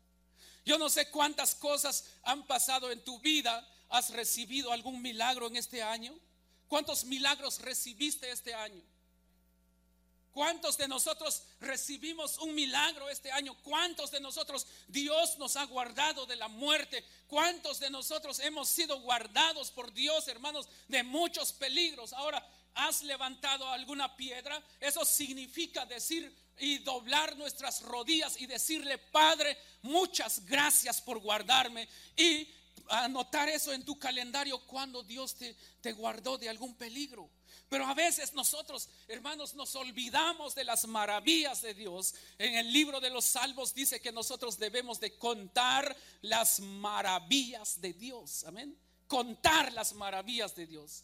Yo 0.65 0.77
no 0.77 0.89
sé 0.89 1.09
cuántas 1.09 1.55
cosas 1.55 2.05
han 2.23 2.45
pasado 2.45 2.91
en 2.91 3.03
tu 3.03 3.19
vida. 3.19 3.67
¿Has 3.89 4.11
recibido 4.11 4.71
algún 4.71 5.01
milagro 5.01 5.47
en 5.47 5.55
este 5.55 5.81
año? 5.81 6.17
¿Cuántos 6.67 7.03
milagros 7.05 7.59
recibiste 7.59 8.29
este 8.31 8.53
año? 8.53 8.83
¿Cuántos 10.39 10.77
de 10.77 10.87
nosotros 10.87 11.43
recibimos 11.59 12.37
un 12.37 12.55
milagro 12.55 13.09
este 13.09 13.29
año? 13.29 13.57
¿Cuántos 13.61 14.09
de 14.09 14.21
nosotros 14.21 14.65
Dios 14.87 15.37
nos 15.37 15.57
ha 15.57 15.65
guardado 15.65 16.25
de 16.25 16.37
la 16.37 16.47
muerte? 16.47 17.03
¿Cuántos 17.27 17.77
de 17.81 17.89
nosotros 17.89 18.39
hemos 18.39 18.69
sido 18.69 19.01
guardados 19.01 19.69
por 19.69 19.91
Dios, 19.91 20.29
hermanos, 20.29 20.69
de 20.87 21.03
muchos 21.03 21.51
peligros? 21.51 22.13
Ahora, 22.13 22.41
¿has 22.75 23.03
levantado 23.03 23.67
alguna 23.67 24.15
piedra? 24.15 24.63
Eso 24.79 25.03
significa 25.03 25.85
decir 25.85 26.33
y 26.57 26.77
doblar 26.77 27.35
nuestras 27.35 27.81
rodillas 27.81 28.39
y 28.39 28.45
decirle, 28.45 28.97
Padre, 28.97 29.57
muchas 29.81 30.45
gracias 30.45 31.01
por 31.01 31.19
guardarme. 31.19 31.89
Y 32.15 32.47
anotar 32.87 33.49
eso 33.49 33.73
en 33.73 33.83
tu 33.83 33.99
calendario 33.99 34.57
cuando 34.67 35.03
Dios 35.03 35.35
te, 35.35 35.53
te 35.81 35.91
guardó 35.91 36.37
de 36.37 36.47
algún 36.47 36.75
peligro. 36.75 37.29
Pero 37.69 37.85
a 37.85 37.93
veces 37.93 38.33
nosotros, 38.33 38.89
hermanos, 39.07 39.53
nos 39.53 39.75
olvidamos 39.75 40.55
de 40.55 40.63
las 40.63 40.87
maravillas 40.87 41.61
de 41.61 41.75
Dios. 41.75 42.15
En 42.39 42.55
el 42.55 42.73
libro 42.73 42.99
de 42.99 43.11
los 43.11 43.25
Salmos 43.25 43.75
dice 43.75 44.01
que 44.01 44.11
nosotros 44.11 44.57
debemos 44.57 44.99
de 44.99 45.15
contar 45.17 45.95
las 46.21 46.59
maravillas 46.59 47.79
de 47.79 47.93
Dios. 47.93 48.43
Amén. 48.45 48.75
Contar 49.07 49.71
las 49.73 49.93
maravillas 49.93 50.55
de 50.55 50.65
Dios. 50.65 51.03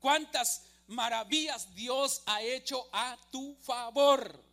¿Cuántas 0.00 0.64
maravillas 0.88 1.72
Dios 1.72 2.22
ha 2.26 2.42
hecho 2.42 2.88
a 2.92 3.16
tu 3.30 3.56
favor? 3.62 4.51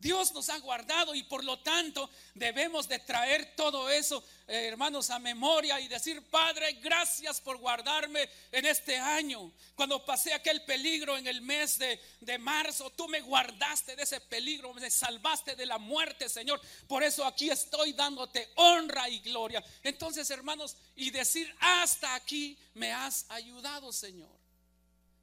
Dios 0.00 0.32
nos 0.32 0.48
ha 0.48 0.58
guardado 0.58 1.14
y 1.14 1.22
por 1.24 1.44
lo 1.44 1.58
tanto 1.58 2.08
debemos 2.34 2.88
de 2.88 2.98
traer 3.00 3.54
todo 3.54 3.90
eso, 3.90 4.24
eh, 4.48 4.68
hermanos, 4.68 5.10
a 5.10 5.18
memoria 5.18 5.78
y 5.78 5.88
decir, 5.88 6.22
Padre, 6.22 6.72
gracias 6.82 7.38
por 7.42 7.58
guardarme 7.58 8.26
en 8.50 8.64
este 8.64 8.96
año. 8.96 9.52
Cuando 9.74 10.02
pasé 10.02 10.32
aquel 10.32 10.64
peligro 10.64 11.18
en 11.18 11.26
el 11.26 11.42
mes 11.42 11.78
de, 11.78 12.00
de 12.20 12.38
marzo, 12.38 12.88
tú 12.90 13.08
me 13.08 13.20
guardaste 13.20 13.94
de 13.94 14.04
ese 14.04 14.22
peligro, 14.22 14.72
me 14.72 14.90
salvaste 14.90 15.54
de 15.54 15.66
la 15.66 15.76
muerte, 15.76 16.30
Señor. 16.30 16.62
Por 16.88 17.02
eso 17.02 17.22
aquí 17.26 17.50
estoy 17.50 17.92
dándote 17.92 18.48
honra 18.54 19.06
y 19.10 19.18
gloria. 19.18 19.62
Entonces, 19.82 20.30
hermanos, 20.30 20.78
y 20.96 21.10
decir, 21.10 21.54
hasta 21.60 22.14
aquí 22.14 22.58
me 22.72 22.90
has 22.90 23.26
ayudado, 23.28 23.92
Señor. 23.92 24.30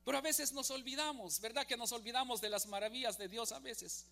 Pero 0.06 0.20
a 0.20 0.22
veces 0.22 0.54
nos 0.54 0.70
olvidamos, 0.70 1.42
¿verdad? 1.42 1.66
Que 1.66 1.76
nos 1.76 1.92
olvidamos 1.92 2.42
de 2.42 2.50
las 2.50 2.68
maravillas 2.68 3.18
de 3.18 3.28
Dios 3.28 3.52
a 3.52 3.60
veces. 3.60 4.06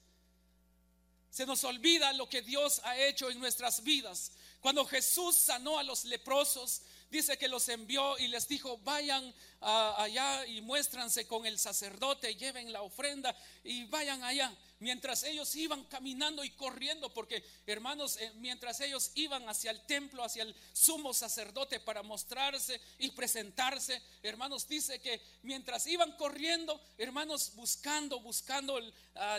Se 1.35 1.45
nos 1.45 1.65
olvida 1.65 2.13
lo 2.13 2.29
que 2.29 2.41
Dios 2.41 2.79
ha 2.85 2.97
hecho 2.97 3.29
en 3.29 3.41
nuestras 3.41 3.83
vidas. 3.83 4.31
Cuando 4.61 4.85
Jesús 4.85 5.35
sanó 5.35 5.77
a 5.77 5.83
los 5.83 6.05
leprosos, 6.05 6.81
dice 7.09 7.37
que 7.37 7.47
los 7.47 7.67
envió 7.69 8.17
y 8.17 8.27
les 8.27 8.47
dijo, 8.47 8.77
vayan 8.79 9.33
allá 9.61 10.45
y 10.45 10.61
muéstranse 10.61 11.25
con 11.27 11.45
el 11.45 11.57
sacerdote, 11.57 12.35
lleven 12.35 12.71
la 12.71 12.81
ofrenda 12.81 13.35
y 13.63 13.85
vayan 13.85 14.23
allá. 14.23 14.55
Mientras 14.79 15.23
ellos 15.23 15.55
iban 15.55 15.85
caminando 15.85 16.43
y 16.43 16.49
corriendo, 16.51 17.11
porque 17.13 17.43
hermanos, 17.65 18.17
eh, 18.17 18.31
mientras 18.35 18.81
ellos 18.81 19.11
iban 19.15 19.47
hacia 19.47 19.71
el 19.71 19.79
templo, 19.85 20.23
hacia 20.23 20.43
el 20.43 20.53
sumo 20.73 21.13
sacerdote 21.13 21.79
para 21.79 22.03
mostrarse 22.03 22.79
y 22.99 23.09
presentarse, 23.11 24.01
hermanos, 24.21 24.67
dice 24.67 24.99
que 24.99 25.21
mientras 25.43 25.87
iban 25.87 26.11
corriendo, 26.17 26.79
hermanos, 26.97 27.53
buscando, 27.55 28.19
buscando 28.19 28.79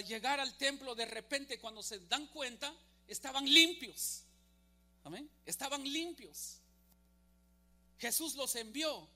llegar 0.06 0.40
al 0.40 0.56
templo, 0.56 0.94
de 0.94 1.04
repente 1.04 1.58
cuando 1.58 1.82
se 1.82 1.98
dan 2.00 2.26
cuenta, 2.28 2.72
estaban 3.06 3.44
limpios. 3.44 4.22
Amén. 5.04 5.30
Estaban 5.44 5.84
limpios. 5.84 6.60
Jesús 7.98 8.34
los 8.34 8.54
envió, 8.56 9.08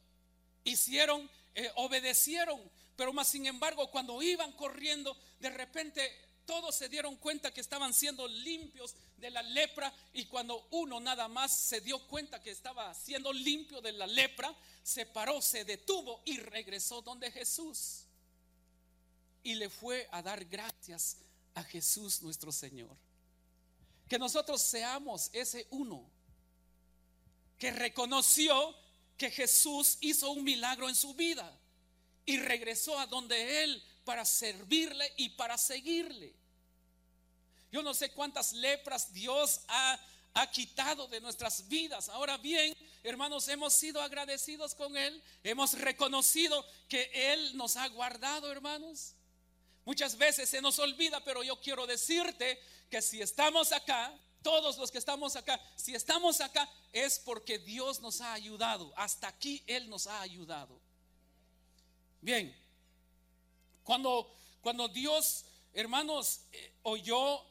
hicieron, 0.64 1.28
eh, 1.54 1.70
obedecieron, 1.76 2.60
pero 2.96 3.12
más 3.12 3.28
sin 3.28 3.46
embargo 3.46 3.90
cuando 3.90 4.22
iban 4.22 4.52
corriendo, 4.52 5.16
de 5.38 5.50
repente 5.50 6.10
todos 6.46 6.74
se 6.74 6.88
dieron 6.88 7.16
cuenta 7.16 7.52
que 7.52 7.60
estaban 7.60 7.94
siendo 7.94 8.26
limpios 8.26 8.96
de 9.18 9.30
la 9.30 9.42
lepra 9.42 9.92
y 10.12 10.24
cuando 10.24 10.66
uno 10.72 10.98
nada 10.98 11.28
más 11.28 11.52
se 11.52 11.80
dio 11.80 11.98
cuenta 12.08 12.42
que 12.42 12.50
estaba 12.50 12.92
siendo 12.94 13.32
limpio 13.32 13.80
de 13.80 13.92
la 13.92 14.06
lepra, 14.06 14.52
se 14.82 15.06
paró, 15.06 15.40
se 15.40 15.64
detuvo 15.64 16.22
y 16.24 16.38
regresó 16.38 17.02
donde 17.02 17.30
Jesús. 17.30 18.04
Y 19.42 19.54
le 19.54 19.70
fue 19.70 20.08
a 20.10 20.22
dar 20.22 20.44
gracias 20.44 21.18
a 21.54 21.62
Jesús 21.62 22.20
nuestro 22.22 22.50
Señor. 22.50 22.96
Que 24.08 24.18
nosotros 24.18 24.60
seamos 24.60 25.30
ese 25.32 25.68
uno 25.70 26.10
que 27.60 27.70
reconoció 27.70 28.74
que 29.18 29.30
Jesús 29.30 29.98
hizo 30.00 30.30
un 30.30 30.42
milagro 30.42 30.88
en 30.88 30.96
su 30.96 31.14
vida 31.14 31.56
y 32.24 32.38
regresó 32.38 32.98
a 32.98 33.06
donde 33.06 33.62
Él 33.62 33.84
para 34.04 34.24
servirle 34.24 35.12
y 35.18 35.28
para 35.28 35.58
seguirle. 35.58 36.34
Yo 37.70 37.82
no 37.82 37.92
sé 37.92 38.12
cuántas 38.12 38.54
lepras 38.54 39.12
Dios 39.12 39.60
ha, 39.68 40.00
ha 40.32 40.50
quitado 40.50 41.06
de 41.06 41.20
nuestras 41.20 41.68
vidas. 41.68 42.08
Ahora 42.08 42.38
bien, 42.38 42.74
hermanos, 43.02 43.46
hemos 43.48 43.74
sido 43.74 44.00
agradecidos 44.00 44.74
con 44.74 44.96
Él. 44.96 45.22
Hemos 45.44 45.74
reconocido 45.74 46.66
que 46.88 47.10
Él 47.12 47.58
nos 47.58 47.76
ha 47.76 47.86
guardado, 47.88 48.50
hermanos. 48.50 49.14
Muchas 49.84 50.16
veces 50.16 50.48
se 50.48 50.62
nos 50.62 50.78
olvida, 50.78 51.22
pero 51.22 51.42
yo 51.42 51.60
quiero 51.60 51.86
decirte 51.86 52.58
que 52.88 53.02
si 53.02 53.20
estamos 53.20 53.70
acá, 53.72 54.18
todos 54.42 54.78
los 54.78 54.90
que 54.90 54.98
estamos 54.98 55.36
acá, 55.36 55.60
si 55.76 55.94
estamos 55.94 56.40
acá 56.40 56.68
es 56.92 57.18
porque 57.18 57.58
Dios 57.58 58.00
nos 58.00 58.20
ha 58.20 58.32
ayudado. 58.32 58.92
Hasta 58.96 59.28
aquí 59.28 59.62
Él 59.66 59.88
nos 59.88 60.06
ha 60.06 60.20
ayudado. 60.20 60.80
Bien, 62.20 62.54
cuando, 63.84 64.34
cuando 64.60 64.88
Dios, 64.88 65.44
hermanos, 65.72 66.42
eh, 66.52 66.74
oyó 66.82 67.42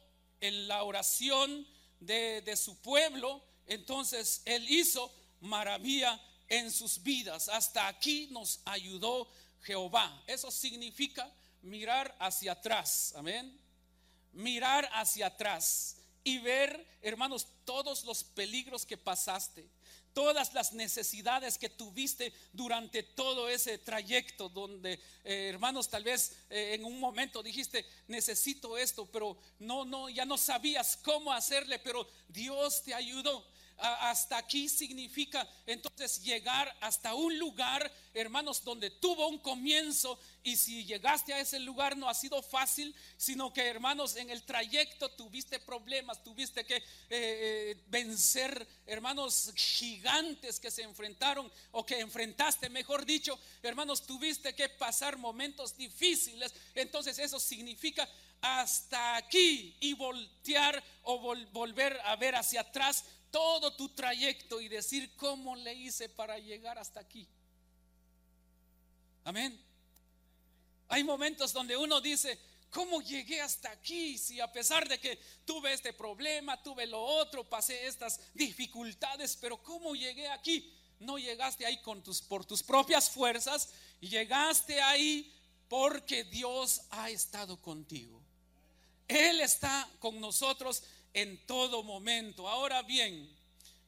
en 0.41 0.67
la 0.67 0.84
oración 0.84 1.67
de, 1.99 2.41
de 2.41 2.56
su 2.56 2.78
pueblo, 2.78 3.43
entonces 3.67 4.41
Él 4.45 4.69
hizo 4.69 5.12
maravilla 5.41 6.19
en 6.47 6.71
sus 6.71 7.02
vidas. 7.04 7.49
Hasta 7.49 7.88
aquí 7.88 8.28
nos 8.32 8.62
ayudó 8.65 9.30
Jehová. 9.62 10.23
Eso 10.28 10.49
significa 10.49 11.32
mirar 11.62 12.15
hacia 12.19 12.54
atrás. 12.54 13.13
Amén. 13.15 13.60
Mirar 14.32 14.89
hacia 14.93 15.28
atrás 15.28 15.98
y 16.23 16.39
ver, 16.39 16.86
hermanos, 17.01 17.47
todos 17.65 18.03
los 18.03 18.23
peligros 18.23 18.86
que 18.86 18.97
pasaste, 18.97 19.69
todas 20.13 20.53
las 20.53 20.73
necesidades 20.73 21.58
que 21.58 21.69
tuviste 21.69 22.34
durante 22.51 23.03
todo 23.03 23.49
ese 23.49 23.77
trayecto 23.77 24.49
donde, 24.49 24.93
eh, 25.23 25.49
hermanos, 25.49 25.89
tal 25.89 26.03
vez 26.03 26.36
eh, 26.49 26.73
en 26.73 26.84
un 26.84 26.99
momento 26.99 27.41
dijiste, 27.41 27.86
necesito 28.08 28.77
esto, 28.77 29.05
pero 29.05 29.38
no, 29.60 29.86
no, 29.86 30.10
ya 30.10 30.25
no 30.25 30.38
sabías 30.38 30.97
cómo 30.97 31.32
hacerle, 31.32 31.79
pero 31.79 32.08
Dios 32.27 32.84
te 32.84 32.93
ayudó 32.93 33.45
hasta 33.79 34.37
aquí 34.37 34.67
significa 34.67 35.47
entonces 35.65 36.21
llegar 36.23 36.75
hasta 36.81 37.13
un 37.13 37.37
lugar, 37.39 37.91
hermanos, 38.13 38.63
donde 38.63 38.89
tuvo 38.89 39.27
un 39.27 39.39
comienzo 39.39 40.19
y 40.43 40.55
si 40.55 40.85
llegaste 40.85 41.33
a 41.33 41.39
ese 41.39 41.59
lugar 41.59 41.97
no 41.97 42.09
ha 42.09 42.13
sido 42.13 42.41
fácil, 42.41 42.95
sino 43.17 43.53
que, 43.53 43.67
hermanos, 43.67 44.15
en 44.15 44.29
el 44.29 44.43
trayecto 44.43 45.09
tuviste 45.09 45.59
problemas, 45.59 46.23
tuviste 46.23 46.65
que 46.65 46.77
eh, 46.77 46.83
eh, 47.09 47.83
vencer, 47.87 48.67
hermanos, 48.85 49.51
gigantes 49.55 50.59
que 50.59 50.71
se 50.71 50.83
enfrentaron 50.83 51.51
o 51.71 51.85
que 51.85 51.99
enfrentaste, 51.99 52.69
mejor 52.69 53.05
dicho, 53.05 53.39
hermanos, 53.63 54.05
tuviste 54.05 54.55
que 54.55 54.69
pasar 54.69 55.17
momentos 55.17 55.75
difíciles. 55.77 56.53
Entonces 56.75 57.19
eso 57.19 57.39
significa 57.39 58.07
hasta 58.41 59.17
aquí 59.17 59.75
y 59.79 59.93
voltear 59.93 60.81
o 61.03 61.19
volver 61.51 61.99
a 62.05 62.15
ver 62.15 62.35
hacia 62.35 62.61
atrás 62.61 63.03
todo 63.31 63.73
tu 63.75 63.89
trayecto 63.89 64.61
y 64.61 64.67
decir 64.67 65.15
cómo 65.15 65.55
le 65.55 65.73
hice 65.73 66.09
para 66.09 66.37
llegar 66.37 66.77
hasta 66.77 66.99
aquí. 66.99 67.27
Amén. 69.23 69.59
Hay 70.87 71.03
momentos 71.03 71.53
donde 71.53 71.77
uno 71.77 72.01
dice, 72.01 72.39
¿cómo 72.71 73.01
llegué 73.01 73.41
hasta 73.41 73.69
aquí? 73.69 74.17
Si 74.17 74.39
a 74.39 74.51
pesar 74.51 74.87
de 74.87 74.99
que 74.99 75.17
tuve 75.45 75.73
este 75.73 75.93
problema, 75.93 76.61
tuve 76.63 76.87
lo 76.87 77.01
otro, 77.01 77.47
pasé 77.47 77.85
estas 77.85 78.19
dificultades, 78.33 79.37
pero 79.39 79.61
¿cómo 79.61 79.95
llegué 79.95 80.29
aquí? 80.29 80.73
No 80.99 81.17
llegaste 81.17 81.65
ahí 81.65 81.81
con 81.81 82.01
tus, 82.01 82.21
por 82.21 82.43
tus 82.43 82.63
propias 82.63 83.09
fuerzas, 83.09 83.69
llegaste 84.01 84.81
ahí 84.81 85.31
porque 85.67 86.23
Dios 86.23 86.81
ha 86.89 87.09
estado 87.09 87.61
contigo. 87.61 88.19
Él 89.07 89.41
está 89.41 89.87
con 89.99 90.19
nosotros 90.19 90.83
en 91.13 91.45
todo 91.45 91.84
momento. 91.84 92.48
Ahora 92.48 92.82
bien, 92.82 93.30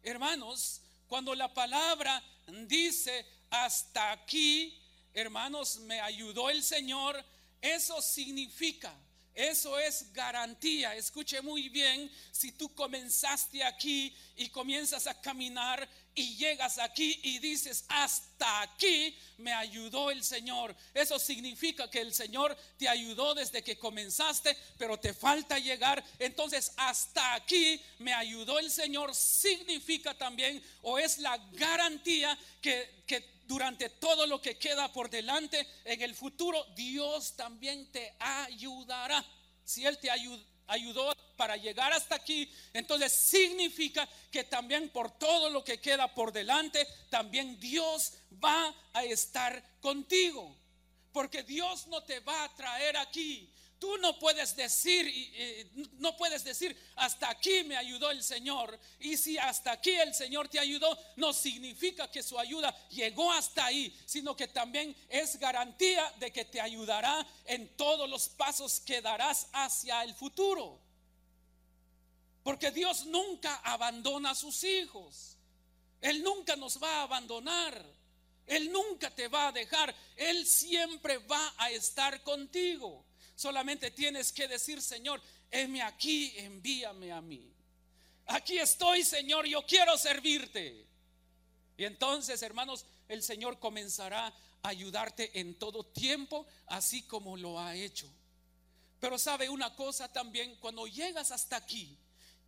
hermanos, 0.03 0.81
cuando 1.07 1.35
la 1.35 1.53
palabra 1.53 2.23
dice 2.67 3.25
hasta 3.49 4.11
aquí, 4.11 4.79
hermanos, 5.13 5.77
me 5.79 5.99
ayudó 5.99 6.49
el 6.49 6.63
Señor, 6.63 7.23
eso 7.61 8.01
significa 8.01 8.95
eso 9.33 9.79
es 9.79 10.11
garantía. 10.13 10.95
Escuche 10.95 11.41
muy 11.41 11.69
bien, 11.69 12.11
si 12.31 12.51
tú 12.51 12.73
comenzaste 12.73 13.63
aquí 13.63 14.13
y 14.35 14.49
comienzas 14.49 15.07
a 15.07 15.19
caminar, 15.19 15.87
y 16.13 16.35
llegas 16.35 16.77
aquí 16.77 17.19
y 17.23 17.39
dices, 17.39 17.85
hasta 17.87 18.61
aquí 18.61 19.17
me 19.37 19.53
ayudó 19.53 20.11
el 20.11 20.23
Señor. 20.23 20.75
Eso 20.93 21.17
significa 21.19 21.89
que 21.89 22.01
el 22.01 22.13
Señor 22.13 22.57
te 22.77 22.89
ayudó 22.89 23.33
desde 23.33 23.63
que 23.63 23.77
comenzaste, 23.77 24.57
pero 24.77 24.99
te 24.99 25.13
falta 25.13 25.57
llegar. 25.59 26.03
Entonces, 26.19 26.73
hasta 26.77 27.35
aquí 27.35 27.81
me 27.99 28.13
ayudó 28.13 28.59
el 28.59 28.69
Señor 28.69 29.15
significa 29.15 30.17
también 30.17 30.61
o 30.81 30.97
es 30.97 31.17
la 31.19 31.37
garantía 31.53 32.37
que, 32.61 33.03
que 33.07 33.41
durante 33.45 33.89
todo 33.89 34.25
lo 34.27 34.41
que 34.41 34.57
queda 34.57 34.91
por 34.91 35.09
delante 35.09 35.67
en 35.85 36.01
el 36.01 36.15
futuro, 36.15 36.65
Dios 36.75 37.35
también 37.35 37.91
te 37.91 38.13
ayudará. 38.19 39.25
Si 39.63 39.85
Él 39.85 39.97
te 39.97 40.09
ayudó 40.71 41.13
para 41.35 41.57
llegar 41.57 41.91
hasta 41.91 42.15
aquí, 42.15 42.51
entonces 42.73 43.11
significa 43.11 44.07
que 44.31 44.43
también 44.43 44.89
por 44.89 45.11
todo 45.11 45.49
lo 45.49 45.63
que 45.63 45.79
queda 45.81 46.13
por 46.13 46.31
delante, 46.31 46.87
también 47.09 47.59
Dios 47.59 48.13
va 48.43 48.73
a 48.93 49.03
estar 49.03 49.63
contigo. 49.81 50.55
Porque 51.11 51.43
Dios 51.43 51.87
no 51.87 52.01
te 52.03 52.21
va 52.21 52.45
a 52.45 52.55
traer 52.55 52.95
aquí 52.95 53.50
Tú 53.81 53.97
no 53.97 54.19
puedes 54.19 54.55
decir, 54.55 55.89
no 55.93 56.15
puedes 56.15 56.43
decir, 56.43 56.77
hasta 56.97 57.31
aquí 57.31 57.63
me 57.63 57.75
ayudó 57.75 58.11
el 58.11 58.21
Señor. 58.21 58.79
Y 58.99 59.17
si 59.17 59.39
hasta 59.39 59.71
aquí 59.71 59.89
el 59.89 60.13
Señor 60.13 60.49
te 60.49 60.59
ayudó, 60.59 60.95
no 61.15 61.33
significa 61.33 62.11
que 62.11 62.21
su 62.21 62.37
ayuda 62.37 62.71
llegó 62.89 63.31
hasta 63.31 63.65
ahí, 63.65 63.91
sino 64.05 64.35
que 64.35 64.47
también 64.49 64.95
es 65.09 65.39
garantía 65.39 66.13
de 66.19 66.31
que 66.31 66.45
te 66.45 66.61
ayudará 66.61 67.25
en 67.45 67.75
todos 67.75 68.07
los 68.07 68.29
pasos 68.29 68.81
que 68.81 69.01
darás 69.01 69.47
hacia 69.51 70.03
el 70.03 70.13
futuro. 70.13 70.79
Porque 72.43 72.69
Dios 72.69 73.07
nunca 73.07 73.61
abandona 73.63 74.29
a 74.29 74.35
sus 74.35 74.63
hijos. 74.63 75.37
Él 76.01 76.21
nunca 76.21 76.55
nos 76.55 76.79
va 76.79 76.97
a 76.97 77.01
abandonar. 77.01 77.83
Él 78.45 78.71
nunca 78.71 79.09
te 79.09 79.27
va 79.27 79.47
a 79.47 79.51
dejar. 79.51 79.95
Él 80.17 80.45
siempre 80.45 81.17
va 81.17 81.55
a 81.57 81.71
estar 81.71 82.21
contigo. 82.21 83.07
Solamente 83.41 83.89
tienes 83.89 84.31
que 84.31 84.47
decir, 84.47 84.83
Señor, 84.83 85.19
heme 85.49 85.81
aquí, 85.81 86.31
envíame 86.37 87.11
a 87.11 87.21
mí. 87.21 87.51
Aquí 88.27 88.59
estoy, 88.59 89.03
Señor, 89.03 89.47
yo 89.47 89.65
quiero 89.65 89.97
servirte. 89.97 90.85
Y 91.75 91.83
entonces, 91.83 92.39
hermanos, 92.43 92.85
el 93.07 93.23
Señor 93.23 93.57
comenzará 93.57 94.27
a 94.27 94.33
ayudarte 94.69 95.39
en 95.39 95.57
todo 95.57 95.83
tiempo, 95.83 96.45
así 96.67 97.01
como 97.01 97.35
lo 97.35 97.59
ha 97.59 97.73
hecho. 97.73 98.07
Pero 98.99 99.17
sabe 99.17 99.49
una 99.49 99.75
cosa 99.75 100.07
también, 100.07 100.55
cuando 100.57 100.85
llegas 100.85 101.31
hasta 101.31 101.55
aquí 101.55 101.97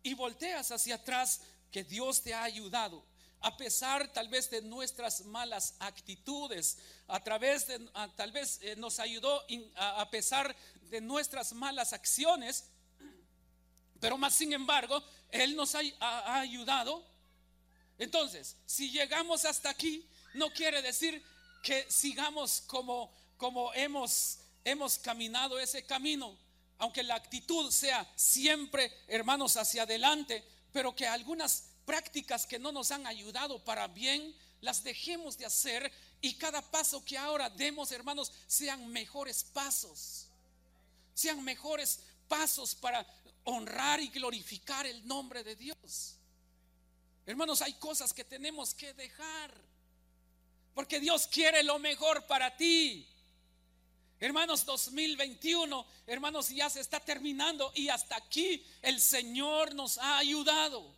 y 0.04 0.14
volteas 0.14 0.70
hacia 0.70 0.94
atrás, 0.94 1.40
que 1.72 1.82
Dios 1.82 2.22
te 2.22 2.34
ha 2.34 2.44
ayudado, 2.44 3.04
a 3.44 3.58
pesar 3.58 4.10
tal 4.10 4.28
vez 4.28 4.48
de 4.48 4.62
nuestras 4.62 5.26
malas 5.26 5.74
actitudes, 5.78 6.78
a 7.06 7.22
través 7.22 7.66
de, 7.66 7.78
tal 8.16 8.32
vez 8.32 8.58
eh, 8.62 8.74
nos 8.76 8.98
ayudó 8.98 9.44
a, 9.76 10.10
pesar 10.10 10.56
de 10.94 11.00
nuestras 11.00 11.52
malas 11.54 11.92
acciones, 11.92 12.66
pero 13.98 14.16
más 14.16 14.32
sin 14.32 14.52
embargo, 14.52 15.02
Él 15.28 15.56
nos 15.56 15.74
ha, 15.74 16.38
ayudado. 16.38 17.04
Entonces, 17.98 18.54
si 18.64 18.92
llegamos 18.92 19.44
hasta 19.44 19.70
aquí, 19.70 20.08
no 20.34 20.52
quiere 20.52 20.82
decir 20.82 21.20
que 21.64 21.84
sigamos 21.90 22.62
como, 22.68 23.12
como 23.36 23.74
hemos, 23.74 24.38
hemos 24.64 24.96
caminado 24.98 25.58
ese 25.58 25.84
camino, 25.84 26.38
aunque 26.78 27.02
la 27.02 27.16
actitud 27.16 27.72
sea 27.72 28.08
siempre, 28.14 28.92
hermanos, 29.08 29.56
hacia 29.56 29.82
adelante, 29.82 30.44
pero 30.72 30.94
que 30.94 31.08
algunas 31.08 31.70
prácticas 31.84 32.46
que 32.46 32.60
no 32.60 32.70
nos 32.70 32.92
han 32.92 33.04
ayudado 33.08 33.64
para 33.64 33.88
bien, 33.88 34.32
las 34.60 34.84
dejemos 34.84 35.36
de 35.38 35.46
hacer 35.46 35.90
y 36.20 36.34
cada 36.34 36.62
paso 36.62 37.04
que 37.04 37.18
ahora 37.18 37.50
demos, 37.50 37.90
hermanos, 37.90 38.30
sean 38.46 38.86
mejores 38.92 39.42
pasos. 39.42 40.23
Sean 41.14 41.42
mejores 41.42 42.00
pasos 42.28 42.74
para 42.74 43.06
honrar 43.44 44.00
y 44.00 44.08
glorificar 44.08 44.86
el 44.86 45.06
nombre 45.06 45.44
de 45.44 45.56
Dios. 45.56 46.16
Hermanos, 47.26 47.62
hay 47.62 47.74
cosas 47.74 48.12
que 48.12 48.24
tenemos 48.24 48.74
que 48.74 48.92
dejar. 48.94 49.54
Porque 50.74 51.00
Dios 51.00 51.28
quiere 51.28 51.62
lo 51.62 51.78
mejor 51.78 52.26
para 52.26 52.56
ti. 52.56 53.08
Hermanos, 54.20 54.64
2021, 54.64 55.86
hermanos, 56.06 56.48
ya 56.48 56.68
se 56.68 56.80
está 56.80 56.98
terminando 56.98 57.70
y 57.74 57.88
hasta 57.88 58.16
aquí 58.16 58.64
el 58.82 59.00
Señor 59.00 59.74
nos 59.74 59.98
ha 59.98 60.18
ayudado. 60.18 60.94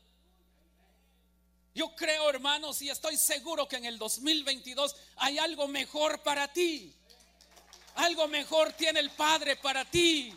Yo 1.75 1.95
creo, 1.95 2.31
hermanos, 2.31 2.81
y 2.81 2.89
estoy 2.89 3.19
seguro 3.19 3.69
que 3.69 3.77
en 3.77 3.85
el 3.85 3.99
2022 3.99 4.97
hay 5.17 5.39
algo 5.39 5.69
mejor 5.69 6.23
para 6.23 6.51
ti. 6.51 6.96
Algo 7.97 8.29
mejor 8.29 8.73
tiene 8.75 9.01
el 9.01 9.11
Padre 9.11 9.57
para 9.57 9.85
ti. 9.85 10.33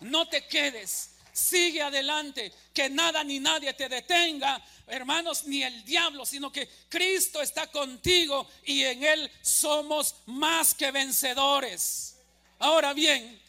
No 0.00 0.28
te 0.28 0.46
quedes. 0.46 1.10
Sigue 1.32 1.80
adelante, 1.80 2.52
que 2.74 2.90
nada 2.90 3.22
ni 3.22 3.38
nadie 3.38 3.72
te 3.74 3.88
detenga, 3.88 4.62
hermanos, 4.86 5.44
ni 5.44 5.62
el 5.62 5.84
diablo, 5.84 6.26
sino 6.26 6.50
que 6.50 6.68
Cristo 6.88 7.40
está 7.40 7.68
contigo 7.68 8.48
y 8.64 8.82
en 8.82 9.04
Él 9.04 9.30
somos 9.40 10.16
más 10.26 10.74
que 10.74 10.90
vencedores. 10.90 12.16
Ahora 12.58 12.92
bien, 12.92 13.40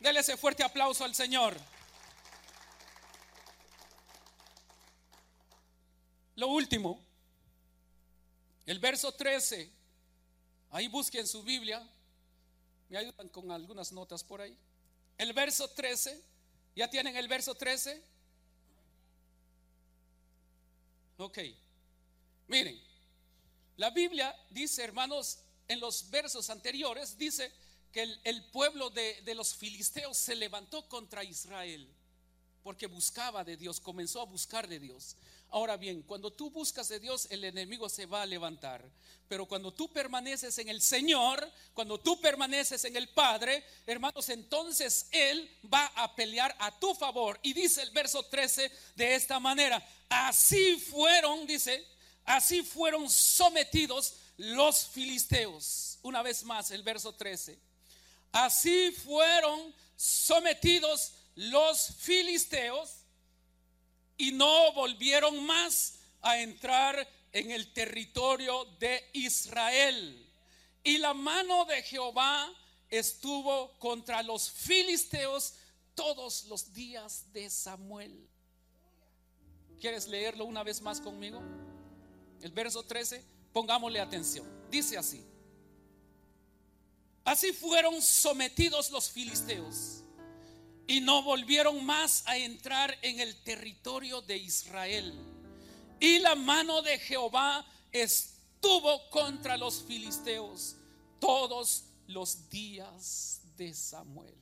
déle 0.00 0.20
ese 0.20 0.36
fuerte 0.36 0.64
aplauso 0.64 1.04
al 1.04 1.14
Señor. 1.14 1.56
Lo 6.36 6.48
último, 6.48 7.00
el 8.64 8.78
verso 8.78 9.12
13, 9.12 9.70
ahí 10.70 10.88
busquen 10.88 11.26
su 11.26 11.42
Biblia, 11.42 11.86
me 12.92 12.98
ayudan 12.98 13.30
con 13.30 13.50
algunas 13.50 13.90
notas 13.90 14.22
por 14.22 14.42
ahí. 14.42 14.54
El 15.16 15.32
verso 15.32 15.66
13, 15.66 16.22
¿ya 16.76 16.90
tienen 16.90 17.16
el 17.16 17.26
verso 17.26 17.54
13? 17.54 18.02
Ok, 21.16 21.38
miren, 22.48 22.78
la 23.78 23.88
Biblia 23.88 24.36
dice, 24.50 24.84
hermanos, 24.84 25.38
en 25.68 25.80
los 25.80 26.10
versos 26.10 26.50
anteriores, 26.50 27.16
dice 27.16 27.50
que 27.92 28.02
el, 28.24 28.44
pueblo 28.50 28.90
de, 28.90 29.22
los 29.34 29.54
filisteos 29.54 30.18
se 30.18 30.34
levantó 30.34 30.86
contra 30.86 31.24
Israel 31.24 31.88
porque 32.62 32.86
buscaba 32.86 33.42
de 33.42 33.56
Dios, 33.56 33.80
comenzó 33.80 34.20
a 34.20 34.26
buscar 34.26 34.68
de 34.68 34.78
Dios. 34.78 35.16
Ahora 35.52 35.76
bien, 35.76 36.00
cuando 36.00 36.32
tú 36.32 36.50
buscas 36.50 36.88
de 36.88 36.98
Dios, 36.98 37.26
el 37.28 37.44
enemigo 37.44 37.86
se 37.90 38.06
va 38.06 38.22
a 38.22 38.26
levantar. 38.26 38.82
Pero 39.28 39.44
cuando 39.44 39.70
tú 39.70 39.86
permaneces 39.92 40.56
en 40.56 40.70
el 40.70 40.80
Señor, 40.80 41.46
cuando 41.74 42.00
tú 42.00 42.18
permaneces 42.22 42.82
en 42.86 42.96
el 42.96 43.10
Padre, 43.10 43.62
hermanos, 43.86 44.30
entonces 44.30 45.08
Él 45.10 45.50
va 45.72 45.84
a 45.94 46.16
pelear 46.16 46.56
a 46.58 46.70
tu 46.78 46.94
favor. 46.94 47.38
Y 47.42 47.52
dice 47.52 47.82
el 47.82 47.90
verso 47.90 48.22
13 48.22 48.72
de 48.96 49.14
esta 49.14 49.38
manera, 49.38 49.86
así 50.08 50.76
fueron, 50.76 51.46
dice, 51.46 51.86
así 52.24 52.62
fueron 52.62 53.10
sometidos 53.10 54.14
los 54.38 54.86
filisteos. 54.86 55.98
Una 56.00 56.22
vez 56.22 56.44
más, 56.44 56.70
el 56.70 56.82
verso 56.82 57.12
13. 57.12 57.58
Así 58.32 58.90
fueron 58.90 59.74
sometidos 59.96 61.12
los 61.34 61.94
filisteos 61.98 63.01
y 64.16 64.32
no 64.32 64.72
volvieron 64.72 65.44
más 65.44 65.98
a 66.20 66.38
entrar 66.38 67.08
en 67.32 67.50
el 67.50 67.72
territorio 67.72 68.64
de 68.78 69.02
Israel. 69.12 70.28
Y 70.84 70.98
la 70.98 71.14
mano 71.14 71.64
de 71.64 71.82
Jehová 71.82 72.52
estuvo 72.88 73.72
contra 73.78 74.22
los 74.22 74.50
filisteos 74.50 75.54
todos 75.94 76.44
los 76.44 76.72
días 76.72 77.32
de 77.32 77.48
Samuel. 77.48 78.28
¿Quieres 79.80 80.06
leerlo 80.06 80.44
una 80.44 80.62
vez 80.62 80.80
más 80.80 81.00
conmigo? 81.00 81.40
El 82.40 82.52
verso 82.52 82.82
13, 82.84 83.24
pongámosle 83.52 84.00
atención. 84.00 84.46
Dice 84.70 84.96
así. 84.96 85.24
Así 87.24 87.52
fueron 87.52 88.02
sometidos 88.02 88.90
los 88.90 89.10
filisteos 89.10 90.01
y 90.92 91.00
no 91.00 91.22
volvieron 91.22 91.86
más 91.86 92.22
a 92.26 92.36
entrar 92.36 92.98
en 93.00 93.18
el 93.18 93.34
territorio 93.44 94.20
de 94.20 94.36
Israel. 94.36 95.14
Y 95.98 96.18
la 96.18 96.34
mano 96.34 96.82
de 96.82 96.98
Jehová 96.98 97.64
estuvo 97.90 99.08
contra 99.08 99.56
los 99.56 99.82
filisteos 99.84 100.76
todos 101.18 101.84
los 102.08 102.50
días 102.50 103.40
de 103.56 103.72
Samuel. 103.72 104.34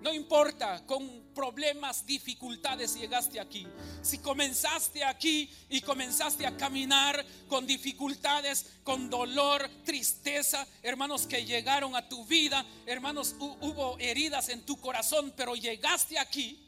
No 0.00 0.14
importa 0.14 0.84
con 0.86 1.32
problemas, 1.34 2.06
dificultades 2.06 2.94
llegaste 2.94 3.40
aquí. 3.40 3.66
Si 4.00 4.18
comenzaste 4.18 5.04
aquí 5.04 5.50
y 5.68 5.80
comenzaste 5.80 6.46
a 6.46 6.56
caminar 6.56 7.24
con 7.48 7.66
dificultades, 7.66 8.66
con 8.84 9.10
dolor, 9.10 9.68
tristeza, 9.84 10.66
hermanos 10.82 11.26
que 11.26 11.44
llegaron 11.44 11.96
a 11.96 12.08
tu 12.08 12.24
vida, 12.24 12.64
hermanos, 12.86 13.34
hubo 13.38 13.98
heridas 13.98 14.48
en 14.48 14.64
tu 14.64 14.80
corazón, 14.80 15.32
pero 15.36 15.56
llegaste 15.56 16.18
aquí, 16.18 16.66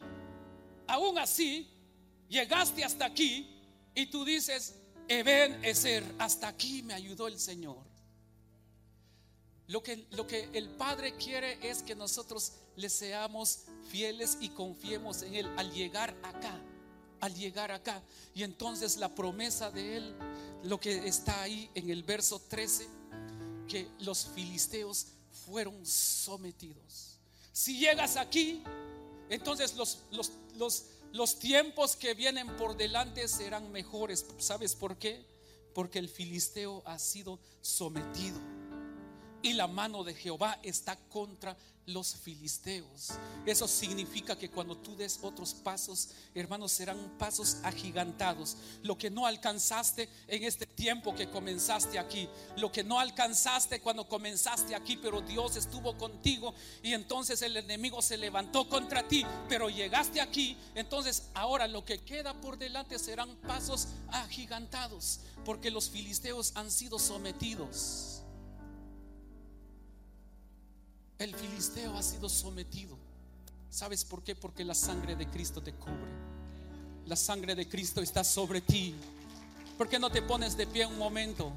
aún 0.88 1.18
así, 1.18 1.68
llegaste 2.28 2.84
hasta 2.84 3.04
aquí, 3.04 3.48
y 3.94 4.06
tú 4.06 4.24
dices, 4.24 4.76
Eben 5.10 5.64
Eser, 5.64 6.04
hasta 6.20 6.46
aquí 6.46 6.84
me 6.84 6.94
ayudó 6.94 7.26
el 7.26 7.36
Señor. 7.36 7.89
Lo 9.70 9.84
que, 9.84 10.04
lo 10.10 10.26
que 10.26 10.48
el 10.52 10.68
Padre 10.68 11.14
quiere 11.14 11.56
es 11.62 11.84
que 11.84 11.94
nosotros 11.94 12.54
le 12.74 12.90
seamos 12.90 13.60
fieles 13.88 14.36
y 14.40 14.48
confiemos 14.48 15.22
en 15.22 15.36
Él 15.36 15.50
al 15.56 15.72
llegar 15.72 16.16
acá, 16.24 16.60
al 17.20 17.32
llegar 17.36 17.70
acá. 17.70 18.02
Y 18.34 18.42
entonces 18.42 18.96
la 18.96 19.14
promesa 19.14 19.70
de 19.70 19.98
Él, 19.98 20.16
lo 20.64 20.80
que 20.80 21.06
está 21.06 21.42
ahí 21.42 21.70
en 21.76 21.88
el 21.88 22.02
verso 22.02 22.40
13, 22.48 22.88
que 23.68 23.86
los 24.00 24.26
filisteos 24.34 25.06
fueron 25.46 25.86
sometidos. 25.86 27.20
Si 27.52 27.78
llegas 27.78 28.16
aquí, 28.16 28.64
entonces 29.28 29.76
los, 29.76 30.00
los, 30.10 30.32
los, 30.56 30.86
los 31.12 31.38
tiempos 31.38 31.94
que 31.94 32.14
vienen 32.14 32.56
por 32.56 32.76
delante 32.76 33.28
serán 33.28 33.70
mejores. 33.70 34.26
¿Sabes 34.38 34.74
por 34.74 34.98
qué? 34.98 35.24
Porque 35.74 36.00
el 36.00 36.08
filisteo 36.08 36.82
ha 36.86 36.98
sido 36.98 37.38
sometido 37.60 38.40
y 39.42 39.52
la 39.54 39.66
mano 39.66 40.04
de 40.04 40.14
Jehová 40.14 40.58
está 40.62 40.96
contra 41.08 41.56
los 41.86 42.14
filisteos. 42.14 43.10
Eso 43.46 43.66
significa 43.66 44.36
que 44.36 44.50
cuando 44.50 44.76
tú 44.76 44.96
des 44.96 45.18
otros 45.22 45.54
pasos, 45.54 46.10
hermanos, 46.34 46.72
serán 46.72 46.98
pasos 47.18 47.56
agigantados. 47.62 48.56
Lo 48.82 48.96
que 48.96 49.10
no 49.10 49.26
alcanzaste 49.26 50.08
en 50.28 50.44
este 50.44 50.66
tiempo 50.66 51.14
que 51.14 51.28
comenzaste 51.28 51.98
aquí, 51.98 52.28
lo 52.56 52.70
que 52.70 52.84
no 52.84 53.00
alcanzaste 53.00 53.80
cuando 53.80 54.08
comenzaste 54.08 54.74
aquí, 54.74 54.96
pero 54.96 55.20
Dios 55.20 55.56
estuvo 55.56 55.96
contigo 55.96 56.54
y 56.82 56.92
entonces 56.92 57.42
el 57.42 57.56
enemigo 57.56 58.02
se 58.02 58.16
levantó 58.16 58.68
contra 58.68 59.06
ti, 59.06 59.24
pero 59.48 59.68
llegaste 59.68 60.20
aquí, 60.20 60.56
entonces 60.74 61.24
ahora 61.34 61.66
lo 61.66 61.84
que 61.84 62.02
queda 62.02 62.40
por 62.40 62.58
delante 62.58 62.98
serán 62.98 63.34
pasos 63.36 63.88
agigantados, 64.08 65.20
porque 65.44 65.70
los 65.70 65.90
filisteos 65.90 66.52
han 66.54 66.70
sido 66.70 66.98
sometidos. 66.98 68.19
El 71.20 71.34
filisteo 71.34 71.98
ha 71.98 72.02
sido 72.02 72.30
sometido. 72.30 72.96
¿Sabes 73.68 74.06
por 74.06 74.22
qué? 74.22 74.34
Porque 74.34 74.64
la 74.64 74.74
sangre 74.74 75.14
de 75.14 75.28
Cristo 75.28 75.62
te 75.62 75.74
cubre. 75.74 76.10
La 77.04 77.14
sangre 77.14 77.54
de 77.54 77.68
Cristo 77.68 78.00
está 78.00 78.24
sobre 78.24 78.62
ti. 78.62 78.94
¿Por 79.76 79.86
qué 79.86 79.98
no 79.98 80.08
te 80.08 80.22
pones 80.22 80.56
de 80.56 80.66
pie 80.66 80.86
un 80.86 80.96
momento? 80.96 81.52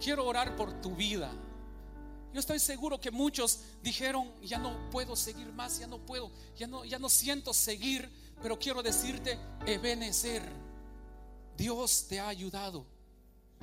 Quiero 0.00 0.24
orar 0.24 0.54
por 0.54 0.80
tu 0.80 0.94
vida. 0.94 1.32
Yo 2.32 2.38
estoy 2.38 2.60
seguro 2.60 3.00
que 3.00 3.10
muchos 3.10 3.58
dijeron, 3.82 4.30
ya 4.40 4.58
no 4.58 4.88
puedo 4.90 5.16
seguir 5.16 5.52
más, 5.52 5.80
ya 5.80 5.88
no 5.88 5.98
puedo, 5.98 6.30
ya 6.56 6.68
no, 6.68 6.84
ya 6.84 7.00
no 7.00 7.08
siento 7.08 7.52
seguir, 7.52 8.08
pero 8.40 8.56
quiero 8.56 8.80
decirte, 8.80 9.40
Ebenezer, 9.66 10.48
Dios 11.56 12.06
te 12.08 12.20
ha 12.20 12.28
ayudado. 12.28 12.86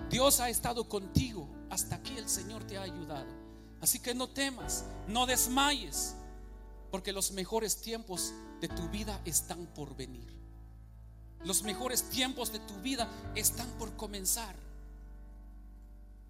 Dios 0.09 0.41
ha 0.41 0.49
estado 0.49 0.89
contigo. 0.89 1.59
Hasta 1.70 1.95
aquí 1.95 2.17
el 2.17 2.28
Señor 2.28 2.63
te 2.63 2.78
ha 2.78 2.84
ayudado. 2.84 3.28
Así 3.82 3.99
que 3.99 4.13
no 4.13 4.28
temas, 4.28 4.84
no 5.07 5.26
desmayes, 5.26 6.15
porque 6.91 7.13
los 7.13 7.32
mejores 7.32 7.82
tiempos 7.82 8.34
de 8.59 8.67
tu 8.67 8.89
vida 8.89 9.22
están 9.26 9.65
por 9.67 9.95
venir. 9.95 10.38
Los 11.45 11.63
mejores 11.63 12.09
tiempos 12.09 12.51
de 12.51 12.59
tu 12.59 12.76
vida 12.82 13.07
están 13.36 13.67
por 13.78 13.95
comenzar. 13.95 14.55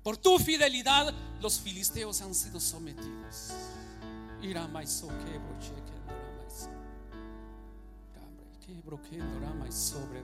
Por 0.04 0.18
tu 0.18 0.38
fidelidad, 0.38 1.14
los 1.42 1.60
filisteos 1.60 2.22
han 2.22 2.36
sido 2.36 2.60
sometidos. 2.60 3.52
sobre 9.74 10.22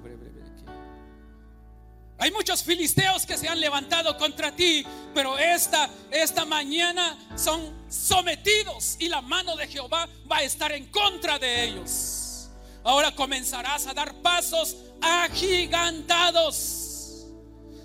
hay 2.17 2.31
muchos 2.31 2.63
filisteos 2.63 3.25
que 3.25 3.37
se 3.37 3.49
han 3.49 3.59
levantado 3.59 4.17
contra 4.17 4.55
ti, 4.55 4.85
pero 5.13 5.37
esta, 5.37 5.89
esta 6.11 6.45
mañana 6.45 7.17
son 7.35 7.73
sometidos 7.89 8.95
y 8.99 9.09
la 9.09 9.21
mano 9.21 9.57
de 9.57 9.67
Jehová 9.67 10.07
va 10.31 10.37
a 10.37 10.43
estar 10.43 10.71
en 10.71 10.85
contra 10.87 11.37
de 11.37 11.65
ellos. 11.65 12.49
Ahora 12.85 13.13
comenzarás 13.13 13.85
a 13.87 13.93
dar 13.93 14.15
pasos 14.21 14.77
agigantados. 15.01 17.25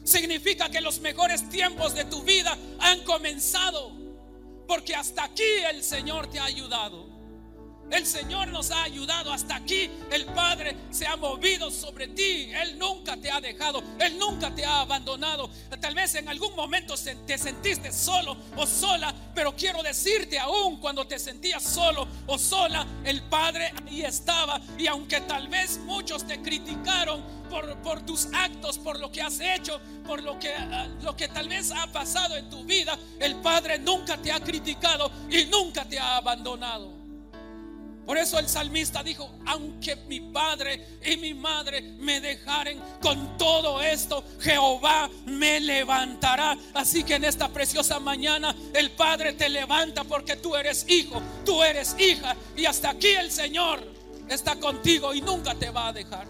Significa 0.04 0.70
que 0.70 0.80
los 0.80 1.00
mejores 1.00 1.48
tiempos 1.48 1.92
de 1.94 2.04
tu 2.04 2.22
vida 2.22 2.56
han 2.78 3.02
comenzado, 3.02 3.90
porque 4.68 4.94
hasta 4.94 5.24
aquí 5.24 5.42
el 5.68 5.82
Señor 5.82 6.30
te 6.30 6.38
ha 6.38 6.44
ayudado. 6.44 7.09
El 7.90 8.06
Señor 8.06 8.48
nos 8.48 8.70
ha 8.70 8.84
ayudado 8.84 9.32
hasta 9.32 9.56
aquí. 9.56 9.90
El 10.10 10.24
Padre 10.26 10.76
se 10.90 11.06
ha 11.06 11.16
movido 11.16 11.70
sobre 11.70 12.08
ti. 12.08 12.50
Él 12.52 12.78
nunca 12.78 13.16
te 13.16 13.30
ha 13.30 13.40
dejado. 13.40 13.82
Él 13.98 14.16
nunca 14.18 14.54
te 14.54 14.64
ha 14.64 14.80
abandonado. 14.80 15.50
Tal 15.80 15.94
vez 15.94 16.14
en 16.14 16.28
algún 16.28 16.54
momento 16.54 16.94
te 17.26 17.36
sentiste 17.36 17.92
solo 17.92 18.36
o 18.56 18.66
sola. 18.66 19.12
Pero 19.34 19.56
quiero 19.56 19.82
decirte 19.82 20.38
aún 20.38 20.78
cuando 20.78 21.06
te 21.06 21.18
sentías 21.18 21.62
solo 21.62 22.06
o 22.26 22.38
sola, 22.38 22.86
el 23.04 23.22
Padre 23.22 23.72
ahí 23.86 24.02
estaba. 24.02 24.60
Y 24.78 24.86
aunque 24.86 25.20
tal 25.22 25.48
vez 25.48 25.78
muchos 25.78 26.26
te 26.26 26.40
criticaron 26.40 27.22
por, 27.50 27.76
por 27.82 28.06
tus 28.06 28.26
actos, 28.32 28.78
por 28.78 29.00
lo 29.00 29.10
que 29.10 29.20
has 29.20 29.40
hecho, 29.40 29.80
por 30.06 30.22
lo 30.22 30.38
que, 30.38 30.54
ah, 30.54 30.86
lo 31.02 31.16
que 31.16 31.26
tal 31.26 31.48
vez 31.48 31.72
ha 31.72 31.88
pasado 31.88 32.36
en 32.36 32.48
tu 32.48 32.64
vida, 32.64 32.96
el 33.18 33.34
Padre 33.36 33.80
nunca 33.80 34.16
te 34.16 34.30
ha 34.30 34.38
criticado 34.38 35.10
y 35.28 35.46
nunca 35.46 35.84
te 35.84 35.98
ha 35.98 36.16
abandonado. 36.16 36.99
Por 38.06 38.18
eso 38.18 38.38
el 38.38 38.48
salmista 38.48 39.02
dijo, 39.02 39.30
aunque 39.46 39.94
mi 40.08 40.20
padre 40.20 40.98
y 41.04 41.16
mi 41.16 41.34
madre 41.34 41.80
me 41.80 42.20
dejaren 42.20 42.80
con 43.00 43.36
todo 43.38 43.80
esto, 43.80 44.24
Jehová 44.40 45.08
me 45.26 45.60
levantará. 45.60 46.56
Así 46.74 47.04
que 47.04 47.14
en 47.14 47.24
esta 47.24 47.48
preciosa 47.48 48.00
mañana 48.00 48.54
el 48.74 48.90
Padre 48.92 49.34
te 49.34 49.48
levanta 49.48 50.04
porque 50.04 50.36
tú 50.36 50.56
eres 50.56 50.86
hijo, 50.88 51.22
tú 51.44 51.62
eres 51.62 51.94
hija 51.98 52.34
y 52.56 52.64
hasta 52.64 52.90
aquí 52.90 53.08
el 53.08 53.30
Señor 53.30 53.80
está 54.28 54.56
contigo 54.56 55.14
y 55.14 55.20
nunca 55.20 55.54
te 55.54 55.70
va 55.70 55.88
a 55.88 55.92
dejar. 55.92 56.26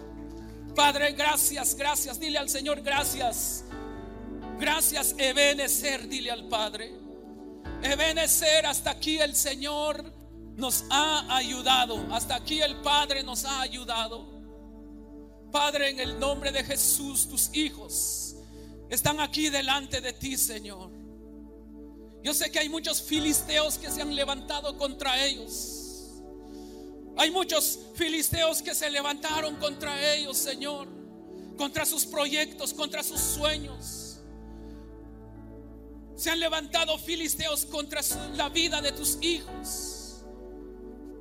Padre, 0.74 1.12
gracias, 1.12 1.74
gracias. 1.74 2.20
Dile 2.20 2.38
al 2.38 2.48
Señor, 2.48 2.82
gracias. 2.82 3.64
Gracias, 4.58 5.14
Ebenecer, 5.16 6.08
dile 6.08 6.30
al 6.30 6.46
Padre. 6.48 6.92
Ebenecer, 7.82 8.66
hasta 8.66 8.90
aquí 8.90 9.18
el 9.18 9.34
Señor 9.34 10.19
nos 10.56 10.84
ha 10.90 11.36
ayudado. 11.36 11.96
Hasta 12.12 12.36
aquí 12.36 12.60
el 12.60 12.76
Padre 12.76 13.22
nos 13.22 13.44
ha 13.44 13.60
ayudado. 13.60 14.40
Padre, 15.50 15.90
en 15.90 16.00
el 16.00 16.18
nombre 16.18 16.52
de 16.52 16.62
Jesús, 16.62 17.28
tus 17.28 17.54
hijos 17.54 18.36
están 18.88 19.20
aquí 19.20 19.48
delante 19.48 20.00
de 20.00 20.12
ti, 20.12 20.36
Señor. 20.36 20.90
Yo 22.22 22.34
sé 22.34 22.50
que 22.50 22.58
hay 22.58 22.68
muchos 22.68 23.00
filisteos 23.02 23.78
que 23.78 23.90
se 23.90 24.02
han 24.02 24.14
levantado 24.14 24.76
contra 24.76 25.24
ellos. 25.24 26.22
Hay 27.16 27.30
muchos 27.30 27.78
filisteos 27.94 28.62
que 28.62 28.74
se 28.74 28.90
levantaron 28.90 29.56
contra 29.56 30.14
ellos, 30.14 30.36
Señor. 30.36 30.88
Contra 31.56 31.84
sus 31.84 32.04
proyectos, 32.04 32.74
contra 32.74 33.02
sus 33.02 33.20
sueños. 33.20 34.20
Se 36.16 36.30
han 36.30 36.40
levantado 36.40 36.98
filisteos 36.98 37.64
contra 37.64 38.02
la 38.34 38.48
vida 38.48 38.80
de 38.82 38.92
tus 38.92 39.18
hijos. 39.22 39.89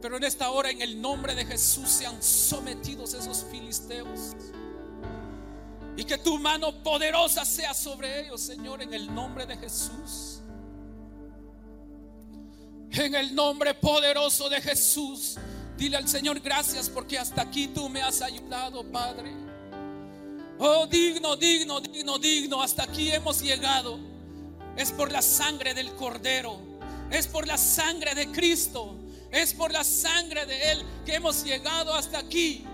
Pero 0.01 0.17
en 0.17 0.23
esta 0.23 0.49
hora, 0.51 0.69
en 0.69 0.81
el 0.81 1.01
nombre 1.01 1.35
de 1.35 1.45
Jesús, 1.45 1.89
sean 1.89 2.21
sometidos 2.23 3.13
esos 3.13 3.45
filisteos. 3.51 4.35
Y 5.97 6.05
que 6.05 6.17
tu 6.17 6.39
mano 6.39 6.81
poderosa 6.81 7.43
sea 7.43 7.73
sobre 7.73 8.21
ellos, 8.21 8.39
Señor, 8.39 8.81
en 8.81 8.93
el 8.93 9.13
nombre 9.13 9.45
de 9.45 9.57
Jesús. 9.57 10.39
En 12.91 13.13
el 13.13 13.35
nombre 13.35 13.73
poderoso 13.73 14.49
de 14.49 14.61
Jesús. 14.61 15.35
Dile 15.77 15.97
al 15.97 16.07
Señor 16.07 16.39
gracias 16.39 16.89
porque 16.89 17.19
hasta 17.19 17.41
aquí 17.41 17.67
tú 17.67 17.89
me 17.89 18.01
has 18.01 18.21
ayudado, 18.21 18.83
Padre. 18.83 19.33
Oh, 20.57 20.87
digno, 20.87 21.35
digno, 21.35 21.81
digno, 21.81 22.17
digno. 22.17 22.61
Hasta 22.61 22.83
aquí 22.83 23.11
hemos 23.11 23.41
llegado. 23.41 23.99
Es 24.75 24.91
por 24.91 25.11
la 25.11 25.21
sangre 25.21 25.73
del 25.73 25.93
Cordero. 25.95 26.59
Es 27.11 27.27
por 27.27 27.45
la 27.45 27.57
sangre 27.57 28.15
de 28.15 28.27
Cristo. 28.31 28.95
Es 29.32 29.53
por 29.53 29.71
la 29.71 29.84
sangre 29.84 30.45
de 30.45 30.71
Él 30.71 30.86
que 31.05 31.15
hemos 31.15 31.43
llegado 31.43 31.93
hasta 31.93 32.19
aquí. 32.19 32.65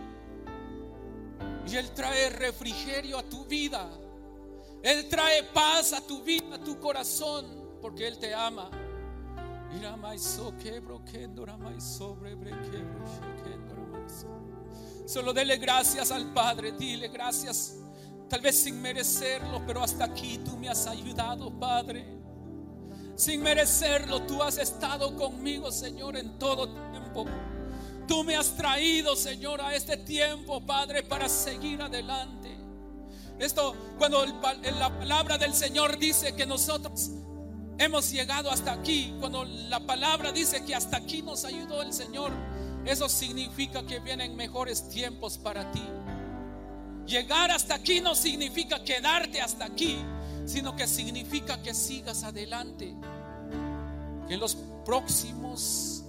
Y 1.67 1.75
Él 1.75 1.91
trae 1.91 2.29
refrigerio 2.29 3.17
a 3.17 3.23
tu 3.23 3.45
vida. 3.45 3.89
Él 4.81 5.09
trae 5.09 5.43
paz 5.43 5.93
a 5.93 6.01
tu 6.01 6.21
vida, 6.21 6.55
a 6.55 6.59
tu 6.59 6.79
corazón, 6.79 7.77
porque 7.81 8.07
Él 8.07 8.19
te 8.19 8.33
ama. 8.33 8.69
Solo 15.05 15.33
dele 15.33 15.57
gracias 15.57 16.11
al 16.11 16.31
Padre, 16.33 16.71
dile 16.71 17.09
gracias, 17.09 17.75
tal 18.29 18.41
vez 18.41 18.63
sin 18.63 18.81
merecerlo, 18.81 19.63
pero 19.65 19.83
hasta 19.83 20.05
aquí 20.05 20.37
tú 20.37 20.55
me 20.57 20.69
has 20.69 20.87
ayudado, 20.87 21.51
Padre 21.59 22.24
sin 23.15 23.41
merecerlo, 23.41 24.21
tú 24.23 24.43
has 24.43 24.57
estado 24.57 25.15
conmigo, 25.15 25.71
Señor, 25.71 26.17
en 26.17 26.37
todo 26.37 26.67
tiempo. 26.67 27.25
Tú 28.07 28.23
me 28.23 28.35
has 28.35 28.55
traído, 28.55 29.15
Señor, 29.15 29.61
a 29.61 29.73
este 29.73 29.97
tiempo, 29.97 30.63
Padre, 30.65 31.03
para 31.03 31.27
seguir 31.27 31.81
adelante. 31.81 32.55
Esto, 33.39 33.75
cuando 33.97 34.25
la 34.25 34.97
palabra 34.99 35.37
del 35.37 35.53
Señor 35.53 35.97
dice 35.97 36.35
que 36.35 36.45
nosotros 36.45 37.11
hemos 37.77 38.11
llegado 38.11 38.49
hasta 38.51 38.71
aquí, 38.71 39.13
cuando 39.19 39.43
la 39.43 39.79
palabra 39.79 40.31
dice 40.31 40.63
que 40.63 40.75
hasta 40.75 40.97
aquí 40.97 41.21
nos 41.21 41.43
ayudó 41.45 41.81
el 41.81 41.93
Señor, 41.93 42.31
eso 42.85 43.09
significa 43.09 43.85
que 43.85 43.99
vienen 43.99 44.35
mejores 44.35 44.87
tiempos 44.89 45.37
para 45.37 45.71
ti. 45.71 45.83
Llegar 47.05 47.51
hasta 47.51 47.75
aquí 47.75 48.01
no 48.01 48.15
significa 48.15 48.83
quedarte 48.83 49.41
hasta 49.41 49.65
aquí, 49.65 49.97
sino 50.45 50.75
que 50.75 50.87
significa 50.87 51.61
que 51.61 51.73
sigas 51.73 52.23
adelante. 52.23 52.95
Que 54.27 54.35
en 54.35 54.39
los 54.39 54.55
próximos 54.85 56.03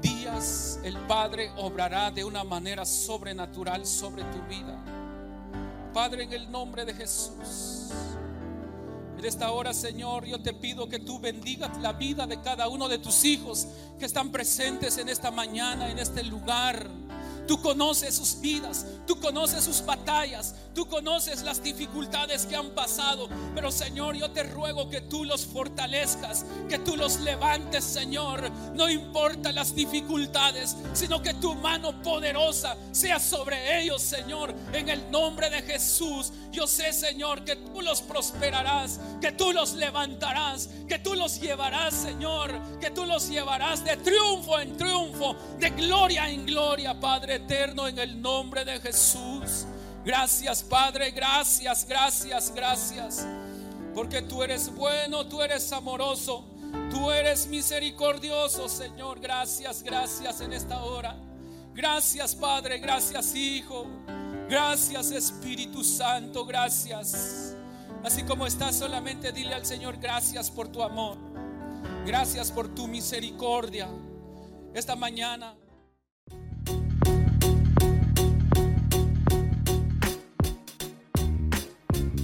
días 0.00 0.78
el 0.84 0.96
Padre 1.06 1.50
obrará 1.56 2.10
de 2.10 2.24
una 2.24 2.44
manera 2.44 2.84
sobrenatural 2.84 3.86
sobre 3.86 4.22
tu 4.24 4.42
vida. 4.48 4.82
Padre, 5.92 6.24
en 6.24 6.32
el 6.32 6.50
nombre 6.50 6.84
de 6.84 6.92
Jesús. 6.92 7.90
En 9.16 9.24
esta 9.24 9.52
hora, 9.52 9.72
Señor, 9.72 10.26
yo 10.26 10.42
te 10.42 10.52
pido 10.52 10.88
que 10.88 10.98
tú 10.98 11.18
bendigas 11.18 11.78
la 11.78 11.92
vida 11.92 12.26
de 12.26 12.42
cada 12.42 12.68
uno 12.68 12.88
de 12.88 12.98
tus 12.98 13.24
hijos 13.24 13.68
que 13.98 14.04
están 14.04 14.30
presentes 14.30 14.98
en 14.98 15.08
esta 15.08 15.30
mañana, 15.30 15.90
en 15.90 15.98
este 15.98 16.22
lugar. 16.24 16.90
Tú 17.46 17.60
conoces 17.60 18.14
sus 18.14 18.40
vidas, 18.40 18.86
tú 19.06 19.20
conoces 19.20 19.64
sus 19.64 19.84
batallas, 19.84 20.54
tú 20.74 20.86
conoces 20.86 21.42
las 21.42 21.62
dificultades 21.62 22.46
que 22.46 22.56
han 22.56 22.70
pasado. 22.70 23.28
Pero 23.54 23.70
Señor, 23.70 24.16
yo 24.16 24.30
te 24.30 24.44
ruego 24.44 24.88
que 24.88 25.02
tú 25.02 25.24
los 25.24 25.44
fortalezcas, 25.44 26.46
que 26.68 26.78
tú 26.78 26.96
los 26.96 27.20
levantes, 27.20 27.84
Señor. 27.84 28.50
No 28.74 28.88
importa 28.88 29.52
las 29.52 29.74
dificultades, 29.74 30.76
sino 30.94 31.20
que 31.22 31.34
tu 31.34 31.54
mano 31.54 32.02
poderosa 32.02 32.76
sea 32.92 33.20
sobre 33.20 33.82
ellos, 33.82 34.02
Señor. 34.02 34.54
En 34.72 34.88
el 34.88 35.10
nombre 35.10 35.50
de 35.50 35.62
Jesús, 35.62 36.32
yo 36.50 36.66
sé, 36.66 36.92
Señor, 36.92 37.44
que 37.44 37.56
tú 37.56 37.82
los 37.82 38.00
prosperarás, 38.00 39.00
que 39.20 39.32
tú 39.32 39.52
los 39.52 39.74
levantarás, 39.74 40.70
que 40.88 40.98
tú 40.98 41.14
los 41.14 41.40
llevarás, 41.40 41.94
Señor, 41.94 42.52
que 42.80 42.90
tú 42.90 43.04
los 43.04 43.28
llevarás 43.28 43.84
de 43.84 43.96
triunfo 43.98 44.58
en 44.60 44.76
triunfo, 44.76 45.36
de 45.58 45.70
gloria 45.70 46.28
en 46.28 46.46
gloria, 46.46 46.98
Padre 46.98 47.33
eterno, 47.34 47.88
en 47.88 47.98
el 47.98 48.20
nombre 48.20 48.64
de 48.64 48.80
Jesús. 48.80 49.66
Gracias, 50.04 50.62
Padre, 50.62 51.10
gracias, 51.10 51.86
gracias, 51.88 52.52
gracias. 52.54 53.26
Porque 53.94 54.22
tú 54.22 54.42
eres 54.42 54.74
bueno, 54.74 55.26
tú 55.26 55.42
eres 55.42 55.72
amoroso, 55.72 56.44
tú 56.90 57.10
eres 57.10 57.46
misericordioso, 57.46 58.68
Señor. 58.68 59.20
Gracias, 59.20 59.82
gracias 59.82 60.40
en 60.40 60.52
esta 60.52 60.82
hora. 60.82 61.16
Gracias, 61.74 62.34
Padre, 62.34 62.78
gracias, 62.78 63.34
Hijo. 63.34 63.86
Gracias, 64.48 65.10
Espíritu 65.10 65.82
Santo, 65.82 66.44
gracias. 66.44 67.54
Así 68.04 68.22
como 68.24 68.46
estás, 68.46 68.76
solamente 68.76 69.32
dile 69.32 69.54
al 69.54 69.64
Señor 69.64 69.96
gracias 69.96 70.50
por 70.50 70.68
tu 70.68 70.82
amor. 70.82 71.16
Gracias 72.04 72.52
por 72.52 72.74
tu 72.74 72.86
misericordia. 72.86 73.88
Esta 74.74 74.94
mañana. 74.94 75.54